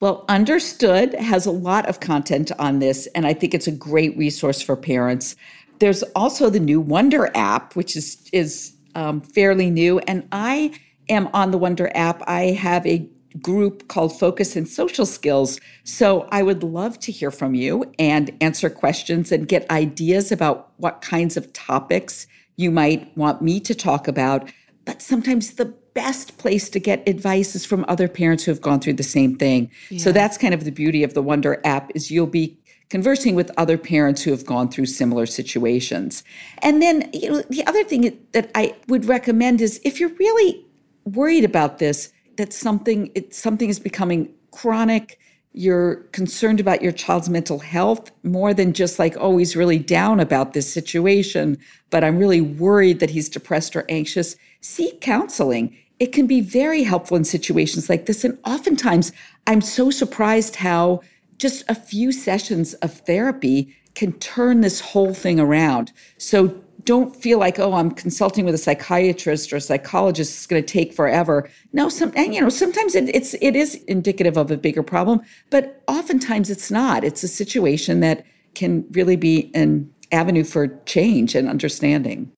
Well, 0.00 0.24
Understood 0.28 1.14
has 1.14 1.46
a 1.46 1.50
lot 1.50 1.86
of 1.86 2.00
content 2.00 2.50
on 2.58 2.78
this, 2.80 3.06
and 3.14 3.26
I 3.26 3.32
think 3.32 3.54
it's 3.54 3.66
a 3.66 3.72
great 3.72 4.16
resource 4.16 4.60
for 4.60 4.76
parents. 4.76 5.36
There's 5.78 6.02
also 6.14 6.50
the 6.50 6.60
new 6.60 6.80
Wonder 6.80 7.30
app, 7.34 7.74
which 7.76 7.96
is 7.96 8.28
is 8.32 8.74
um, 8.94 9.20
fairly 9.20 9.70
new, 9.70 9.98
and 10.00 10.26
I 10.32 10.78
am 11.08 11.28
on 11.32 11.50
the 11.50 11.58
Wonder 11.58 11.90
app. 11.94 12.22
I 12.26 12.46
have 12.52 12.86
a 12.86 13.08
group 13.40 13.88
called 13.88 14.18
Focus 14.18 14.56
and 14.56 14.68
Social 14.68 15.06
Skills. 15.06 15.60
So 15.82 16.28
I 16.30 16.42
would 16.42 16.62
love 16.62 16.98
to 17.00 17.12
hear 17.12 17.30
from 17.30 17.54
you 17.54 17.92
and 17.98 18.30
answer 18.40 18.70
questions 18.70 19.32
and 19.32 19.48
get 19.48 19.68
ideas 19.70 20.30
about 20.30 20.70
what 20.76 21.00
kinds 21.00 21.36
of 21.36 21.52
topics 21.52 22.26
you 22.56 22.70
might 22.70 23.16
want 23.16 23.42
me 23.42 23.58
to 23.60 23.74
talk 23.74 24.06
about. 24.06 24.50
But 24.84 25.02
sometimes 25.02 25.54
the 25.54 25.74
best 25.94 26.36
place 26.38 26.68
to 26.68 26.80
get 26.80 27.08
advice 27.08 27.54
is 27.54 27.64
from 27.64 27.84
other 27.88 28.08
parents 28.08 28.44
who 28.44 28.50
have 28.50 28.60
gone 28.60 28.80
through 28.80 28.94
the 28.94 29.02
same 29.02 29.36
thing. 29.36 29.70
Yeah. 29.90 29.98
So 30.00 30.12
that's 30.12 30.36
kind 30.36 30.52
of 30.52 30.64
the 30.64 30.72
beauty 30.72 31.02
of 31.02 31.14
the 31.14 31.22
Wonder 31.22 31.60
app 31.64 31.90
is 31.94 32.10
you'll 32.10 32.26
be 32.26 32.58
conversing 32.90 33.34
with 33.34 33.50
other 33.56 33.78
parents 33.78 34.22
who 34.22 34.30
have 34.30 34.44
gone 34.44 34.68
through 34.68 34.86
similar 34.86 35.26
situations. 35.26 36.22
And 36.58 36.82
then 36.82 37.08
you 37.12 37.30
know 37.30 37.42
the 37.48 37.66
other 37.66 37.84
thing 37.84 38.18
that 38.32 38.50
I 38.54 38.74
would 38.88 39.06
recommend 39.06 39.60
is 39.60 39.80
if 39.84 40.00
you're 40.00 40.14
really 40.18 40.64
worried 41.04 41.44
about 41.44 41.78
this 41.78 42.12
that 42.36 42.52
something 42.52 43.10
it, 43.14 43.34
something 43.34 43.68
is 43.68 43.78
becoming 43.78 44.32
chronic 44.50 45.18
you're 45.54 45.96
concerned 46.10 46.58
about 46.58 46.82
your 46.82 46.90
child's 46.90 47.28
mental 47.28 47.60
health 47.60 48.10
more 48.24 48.52
than 48.52 48.72
just 48.72 48.98
like, 48.98 49.16
oh, 49.18 49.38
he's 49.38 49.54
really 49.54 49.78
down 49.78 50.18
about 50.18 50.52
this 50.52 50.70
situation, 50.70 51.56
but 51.90 52.02
I'm 52.02 52.18
really 52.18 52.40
worried 52.40 52.98
that 52.98 53.10
he's 53.10 53.28
depressed 53.28 53.76
or 53.76 53.84
anxious, 53.88 54.34
seek 54.60 55.00
counseling. 55.00 55.76
It 56.00 56.12
can 56.12 56.26
be 56.26 56.40
very 56.40 56.82
helpful 56.82 57.16
in 57.16 57.24
situations 57.24 57.88
like 57.88 58.06
this. 58.06 58.24
And 58.24 58.36
oftentimes, 58.44 59.12
I'm 59.46 59.60
so 59.60 59.90
surprised 59.90 60.56
how 60.56 61.02
just 61.38 61.62
a 61.68 61.74
few 61.74 62.10
sessions 62.10 62.74
of 62.74 62.92
therapy 62.92 63.76
can 63.94 64.12
turn 64.14 64.60
this 64.60 64.80
whole 64.80 65.14
thing 65.14 65.38
around. 65.38 65.92
So 66.18 66.63
don't 66.84 67.14
feel 67.16 67.38
like 67.38 67.58
oh 67.58 67.74
i'm 67.74 67.90
consulting 67.90 68.44
with 68.44 68.54
a 68.54 68.58
psychiatrist 68.58 69.52
or 69.52 69.56
a 69.56 69.60
psychologist 69.60 70.40
is 70.40 70.46
going 70.46 70.62
to 70.62 70.72
take 70.72 70.92
forever 70.92 71.48
no 71.72 71.88
some 71.88 72.12
and 72.16 72.34
you 72.34 72.40
know 72.40 72.48
sometimes 72.48 72.94
it, 72.94 73.08
it's 73.14 73.34
it 73.40 73.56
is 73.56 73.76
indicative 73.84 74.36
of 74.36 74.50
a 74.50 74.56
bigger 74.56 74.82
problem 74.82 75.20
but 75.50 75.82
oftentimes 75.88 76.50
it's 76.50 76.70
not 76.70 77.04
it's 77.04 77.22
a 77.22 77.28
situation 77.28 78.00
that 78.00 78.24
can 78.54 78.84
really 78.92 79.16
be 79.16 79.50
an 79.54 79.90
avenue 80.12 80.44
for 80.44 80.68
change 80.84 81.34
and 81.34 81.48
understanding 81.48 82.30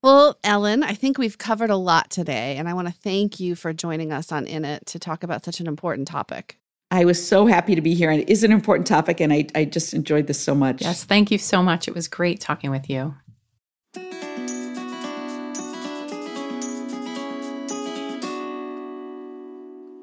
well, 0.00 0.38
Ellen, 0.44 0.84
I 0.84 0.94
think 0.94 1.18
we've 1.18 1.38
covered 1.38 1.70
a 1.70 1.76
lot 1.76 2.08
today, 2.08 2.56
and 2.56 2.68
I 2.68 2.74
want 2.74 2.86
to 2.86 2.94
thank 2.94 3.40
you 3.40 3.56
for 3.56 3.72
joining 3.72 4.12
us 4.12 4.30
on 4.30 4.46
In 4.46 4.64
It 4.64 4.86
to 4.86 4.98
talk 5.00 5.24
about 5.24 5.44
such 5.44 5.58
an 5.58 5.66
important 5.66 6.06
topic. 6.06 6.56
I 6.90 7.04
was 7.04 7.24
so 7.24 7.46
happy 7.46 7.74
to 7.74 7.80
be 7.80 7.94
here, 7.94 8.10
and 8.10 8.20
it 8.22 8.28
is 8.28 8.44
an 8.44 8.52
important 8.52 8.86
topic, 8.86 9.20
and 9.20 9.32
I, 9.32 9.46
I 9.56 9.64
just 9.64 9.92
enjoyed 9.94 10.28
this 10.28 10.38
so 10.40 10.54
much. 10.54 10.82
Yes, 10.82 11.02
thank 11.02 11.32
you 11.32 11.38
so 11.38 11.64
much. 11.64 11.88
It 11.88 11.94
was 11.94 12.06
great 12.06 12.40
talking 12.40 12.70
with 12.70 12.88
you. 12.88 13.14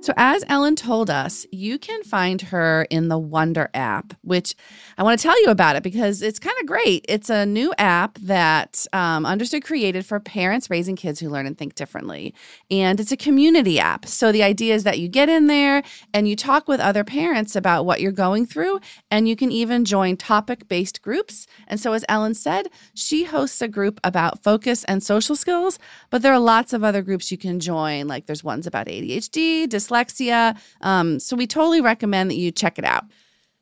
So, 0.06 0.14
as 0.18 0.46
Ellen 0.48 0.76
told 0.76 1.10
us, 1.10 1.48
you 1.52 1.80
can 1.80 2.04
find 2.04 2.40
her 2.40 2.86
in 2.92 3.08
the 3.08 3.18
Wonder 3.18 3.72
app, 3.74 4.14
which 4.22 4.54
I 5.00 5.04
want 5.04 5.20
to 5.20 5.24
tell 5.24 5.42
you 5.42 5.50
about 5.50 5.78
it 5.78 5.82
because 5.82 6.22
it's 6.22 6.38
kind 6.38 6.56
of 6.62 6.68
great. 6.68 7.04
It's 7.10 7.32
a 7.32 7.44
new 7.44 7.74
app 7.80 8.20
that 8.20 8.86
um, 8.94 9.26
Understood 9.26 9.64
created 9.64 10.06
for 10.06 10.20
parents 10.20 10.70
raising 10.70 10.96
kids 10.96 11.20
who 11.20 11.28
learn 11.28 11.48
and 11.48 11.58
think 11.58 11.74
differently. 11.74 12.36
And 12.70 13.00
it's 13.00 13.12
a 13.12 13.18
community 13.18 13.80
app. 13.80 14.06
So, 14.06 14.32
the 14.32 14.44
idea 14.44 14.76
is 14.76 14.84
that 14.84 15.00
you 15.00 15.08
get 15.08 15.28
in 15.28 15.48
there 15.48 15.82
and 16.14 16.28
you 16.28 16.36
talk 16.36 16.68
with 16.68 16.80
other 16.80 17.04
parents 17.04 17.56
about 17.56 17.88
what 17.88 18.00
you're 18.00 18.12
going 18.12 18.46
through, 18.46 18.82
and 19.10 19.28
you 19.28 19.36
can 19.36 19.52
even 19.52 19.86
join 19.86 20.18
topic 20.18 20.68
based 20.68 21.02
groups. 21.02 21.48
And 21.68 21.80
so, 21.80 21.94
as 21.94 22.06
Ellen 22.08 22.36
said, 22.36 22.68
she 22.94 23.24
hosts 23.24 23.60
a 23.60 23.68
group 23.68 24.00
about 24.04 24.44
focus 24.44 24.84
and 24.84 25.02
social 25.02 25.36
skills, 25.36 25.80
but 26.12 26.22
there 26.22 26.32
are 26.32 26.38
lots 26.38 26.74
of 26.74 26.84
other 26.84 27.02
groups 27.02 27.32
you 27.32 27.40
can 27.40 27.60
join. 27.60 28.08
Like, 28.08 28.28
there's 28.28 28.44
ones 28.44 28.68
about 28.68 28.86
ADHD, 28.86 29.66
dyslexia 29.66 29.95
dyslexia. 29.96 30.58
Um, 30.82 31.20
so 31.20 31.36
we 31.36 31.48
totally 31.48 31.82
recommend 31.82 32.30
that 32.32 32.36
you 32.36 32.52
check 32.52 32.78
it 32.78 32.86
out. 32.86 33.06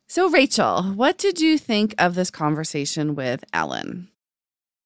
So, 0.08 0.30
Rachel, 0.30 0.84
what 0.84 1.18
did 1.18 1.40
you 1.40 1.58
think 1.58 1.96
of 1.98 2.16
this 2.16 2.30
conversation 2.30 3.16
with 3.16 3.44
Ellen? 3.54 4.10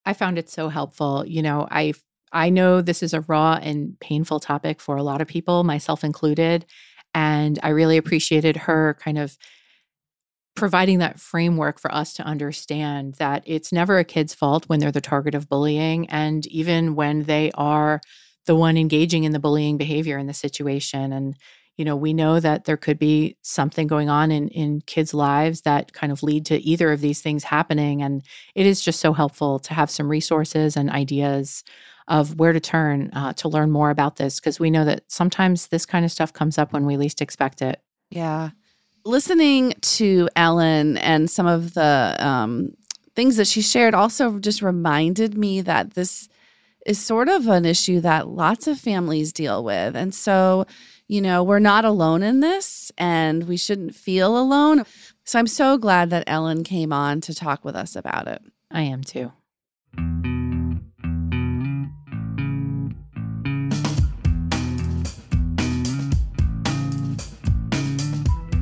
I 0.06 0.14
found 0.14 0.38
it 0.38 0.48
so 0.48 0.68
helpful. 0.68 1.24
You 1.26 1.42
know, 1.42 1.66
I 1.70 1.94
I 2.32 2.50
know 2.50 2.80
this 2.80 3.02
is 3.02 3.14
a 3.14 3.22
raw 3.22 3.58
and 3.60 3.98
painful 4.00 4.40
topic 4.40 4.80
for 4.80 4.96
a 4.96 5.02
lot 5.02 5.20
of 5.20 5.28
people, 5.28 5.64
myself 5.64 6.04
included, 6.04 6.66
and 7.14 7.58
I 7.62 7.70
really 7.70 7.96
appreciated 7.96 8.56
her 8.56 8.96
kind 9.00 9.18
of 9.18 9.36
providing 10.54 10.98
that 10.98 11.20
framework 11.20 11.78
for 11.78 11.94
us 11.94 12.14
to 12.14 12.22
understand 12.24 13.14
that 13.14 13.42
it's 13.46 13.72
never 13.72 13.98
a 13.98 14.04
kid's 14.04 14.34
fault 14.34 14.64
when 14.68 14.80
they're 14.80 14.90
the 14.90 15.00
target 15.00 15.34
of 15.34 15.48
bullying 15.48 16.08
and 16.10 16.46
even 16.48 16.96
when 16.96 17.22
they 17.24 17.52
are 17.54 18.00
the 18.46 18.56
one 18.56 18.76
engaging 18.76 19.24
in 19.24 19.32
the 19.32 19.38
bullying 19.38 19.76
behavior 19.76 20.18
in 20.18 20.26
the 20.26 20.34
situation 20.34 21.12
and 21.12 21.36
you 21.76 21.84
know 21.84 21.96
we 21.96 22.12
know 22.12 22.40
that 22.40 22.64
there 22.64 22.76
could 22.76 22.98
be 22.98 23.36
something 23.42 23.86
going 23.86 24.08
on 24.08 24.30
in 24.30 24.48
in 24.48 24.80
kids 24.82 25.14
lives 25.14 25.62
that 25.62 25.92
kind 25.92 26.12
of 26.12 26.22
lead 26.22 26.44
to 26.46 26.58
either 26.62 26.92
of 26.92 27.00
these 27.00 27.20
things 27.20 27.44
happening 27.44 28.02
and 28.02 28.22
it 28.54 28.66
is 28.66 28.80
just 28.80 29.00
so 29.00 29.12
helpful 29.12 29.58
to 29.58 29.74
have 29.74 29.90
some 29.90 30.08
resources 30.08 30.76
and 30.76 30.90
ideas 30.90 31.62
of 32.08 32.38
where 32.38 32.52
to 32.52 32.60
turn 32.60 33.10
uh, 33.12 33.32
to 33.34 33.48
learn 33.48 33.70
more 33.70 33.90
about 33.90 34.16
this 34.16 34.40
because 34.40 34.58
we 34.58 34.70
know 34.70 34.84
that 34.84 35.04
sometimes 35.08 35.68
this 35.68 35.86
kind 35.86 36.04
of 36.04 36.10
stuff 36.10 36.32
comes 36.32 36.58
up 36.58 36.72
when 36.72 36.86
we 36.86 36.96
least 36.96 37.20
expect 37.20 37.62
it. 37.62 37.80
Yeah. 38.10 38.50
Listening 39.04 39.74
to 39.80 40.28
Ellen 40.34 40.96
and 40.98 41.30
some 41.30 41.46
of 41.46 41.74
the 41.74 42.16
um, 42.18 42.72
things 43.14 43.36
that 43.36 43.46
she 43.46 43.62
shared 43.62 43.94
also 43.94 44.38
just 44.38 44.62
reminded 44.62 45.36
me 45.36 45.60
that 45.60 45.94
this 45.94 46.28
is 46.88 46.98
sort 46.98 47.28
of 47.28 47.46
an 47.48 47.66
issue 47.66 48.00
that 48.00 48.28
lots 48.28 48.66
of 48.66 48.80
families 48.80 49.30
deal 49.30 49.62
with. 49.62 49.94
And 49.94 50.14
so, 50.14 50.64
you 51.06 51.20
know, 51.20 51.44
we're 51.44 51.58
not 51.58 51.84
alone 51.84 52.22
in 52.22 52.40
this 52.40 52.90
and 52.96 53.46
we 53.46 53.58
shouldn't 53.58 53.94
feel 53.94 54.38
alone. 54.38 54.84
So 55.26 55.38
I'm 55.38 55.46
so 55.46 55.76
glad 55.76 56.08
that 56.10 56.24
Ellen 56.26 56.64
came 56.64 56.90
on 56.90 57.20
to 57.20 57.34
talk 57.34 57.62
with 57.62 57.76
us 57.76 57.94
about 57.94 58.26
it. 58.26 58.40
I 58.70 58.82
am 58.82 59.04
too. 59.04 59.30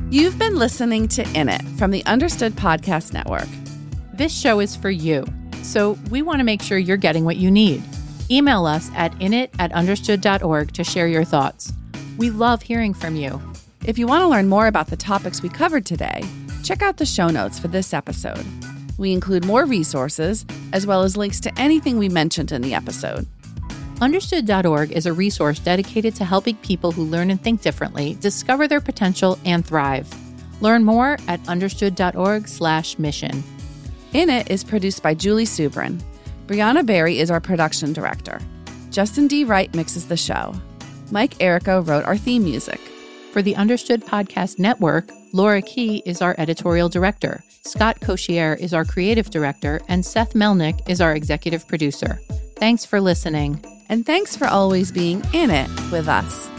You've 0.09 0.37
been 0.37 0.57
listening 0.57 1.07
to 1.09 1.25
In 1.33 1.47
It 1.47 1.61
from 1.77 1.91
the 1.91 2.05
Understood 2.05 2.53
Podcast 2.53 3.13
Network. 3.13 3.47
This 4.13 4.37
show 4.37 4.59
is 4.59 4.75
for 4.75 4.89
you, 4.89 5.25
so 5.61 5.97
we 6.09 6.21
want 6.21 6.39
to 6.39 6.43
make 6.43 6.61
sure 6.61 6.77
you're 6.77 6.97
getting 6.97 7.23
what 7.23 7.37
you 7.37 7.49
need. 7.49 7.81
Email 8.29 8.65
us 8.65 8.91
at 8.95 9.13
init 9.19 9.49
at 9.59 9.71
understood.org 9.71 10.73
to 10.73 10.83
share 10.83 11.07
your 11.07 11.23
thoughts. 11.23 11.71
We 12.17 12.29
love 12.29 12.61
hearing 12.61 12.93
from 12.93 13.15
you. 13.15 13.41
If 13.85 13.97
you 13.97 14.07
want 14.07 14.21
to 14.23 14.27
learn 14.27 14.49
more 14.49 14.67
about 14.67 14.87
the 14.87 14.97
topics 14.97 15.41
we 15.41 15.49
covered 15.49 15.85
today, 15.85 16.23
check 16.63 16.81
out 16.81 16.97
the 16.97 17.05
show 17.05 17.29
notes 17.29 17.57
for 17.57 17.69
this 17.69 17.93
episode. 17.93 18.45
We 18.97 19.13
include 19.13 19.45
more 19.45 19.65
resources, 19.65 20.45
as 20.73 20.85
well 20.85 21.03
as 21.03 21.15
links 21.15 21.39
to 21.41 21.59
anything 21.59 21.97
we 21.97 22.09
mentioned 22.09 22.51
in 22.51 22.61
the 22.61 22.73
episode. 22.73 23.27
Understood.org 24.01 24.91
is 24.91 25.05
a 25.05 25.13
resource 25.13 25.59
dedicated 25.59 26.15
to 26.15 26.25
helping 26.25 26.57
people 26.57 26.91
who 26.91 27.03
learn 27.03 27.31
and 27.31 27.41
think 27.41 27.61
differently 27.61 28.15
discover 28.19 28.67
their 28.67 28.81
potential 28.81 29.39
and 29.45 29.65
thrive. 29.65 30.07
Learn 30.61 30.83
more 30.83 31.17
at 31.27 31.47
understood.org/mission. 31.47 33.43
In 34.13 34.29
It 34.29 34.51
is 34.51 34.63
produced 34.63 35.01
by 35.03 35.13
Julie 35.13 35.45
Subrin. 35.45 36.01
Brianna 36.47 36.85
Berry 36.85 37.19
is 37.19 37.29
our 37.29 37.41
production 37.41 37.91
director. 37.91 38.39
Justin 38.89 39.27
D. 39.27 39.43
Wright 39.43 39.73
mixes 39.75 40.07
the 40.07 40.15
show. 40.15 40.53
Mike 41.11 41.33
Errico 41.39 41.85
wrote 41.85 42.05
our 42.05 42.15
theme 42.15 42.45
music. 42.45 42.79
For 43.33 43.41
the 43.41 43.55
Understood 43.57 44.05
Podcast 44.05 44.57
Network, 44.57 45.09
Laura 45.33 45.61
Key 45.61 46.01
is 46.05 46.21
our 46.21 46.35
editorial 46.37 46.87
director. 46.87 47.43
Scott 47.63 47.99
Cocchiere 47.99 48.57
is 48.59 48.73
our 48.73 48.85
creative 48.85 49.29
director, 49.29 49.81
and 49.89 50.05
Seth 50.05 50.35
Melnick 50.35 50.89
is 50.89 51.01
our 51.01 51.13
executive 51.13 51.67
producer. 51.67 52.17
Thanks 52.55 52.85
for 52.85 53.01
listening. 53.01 53.61
And 53.89 54.05
thanks 54.05 54.37
for 54.37 54.47
always 54.47 54.89
being 54.89 55.21
in 55.33 55.49
it 55.51 55.69
with 55.91 56.07
us. 56.07 56.49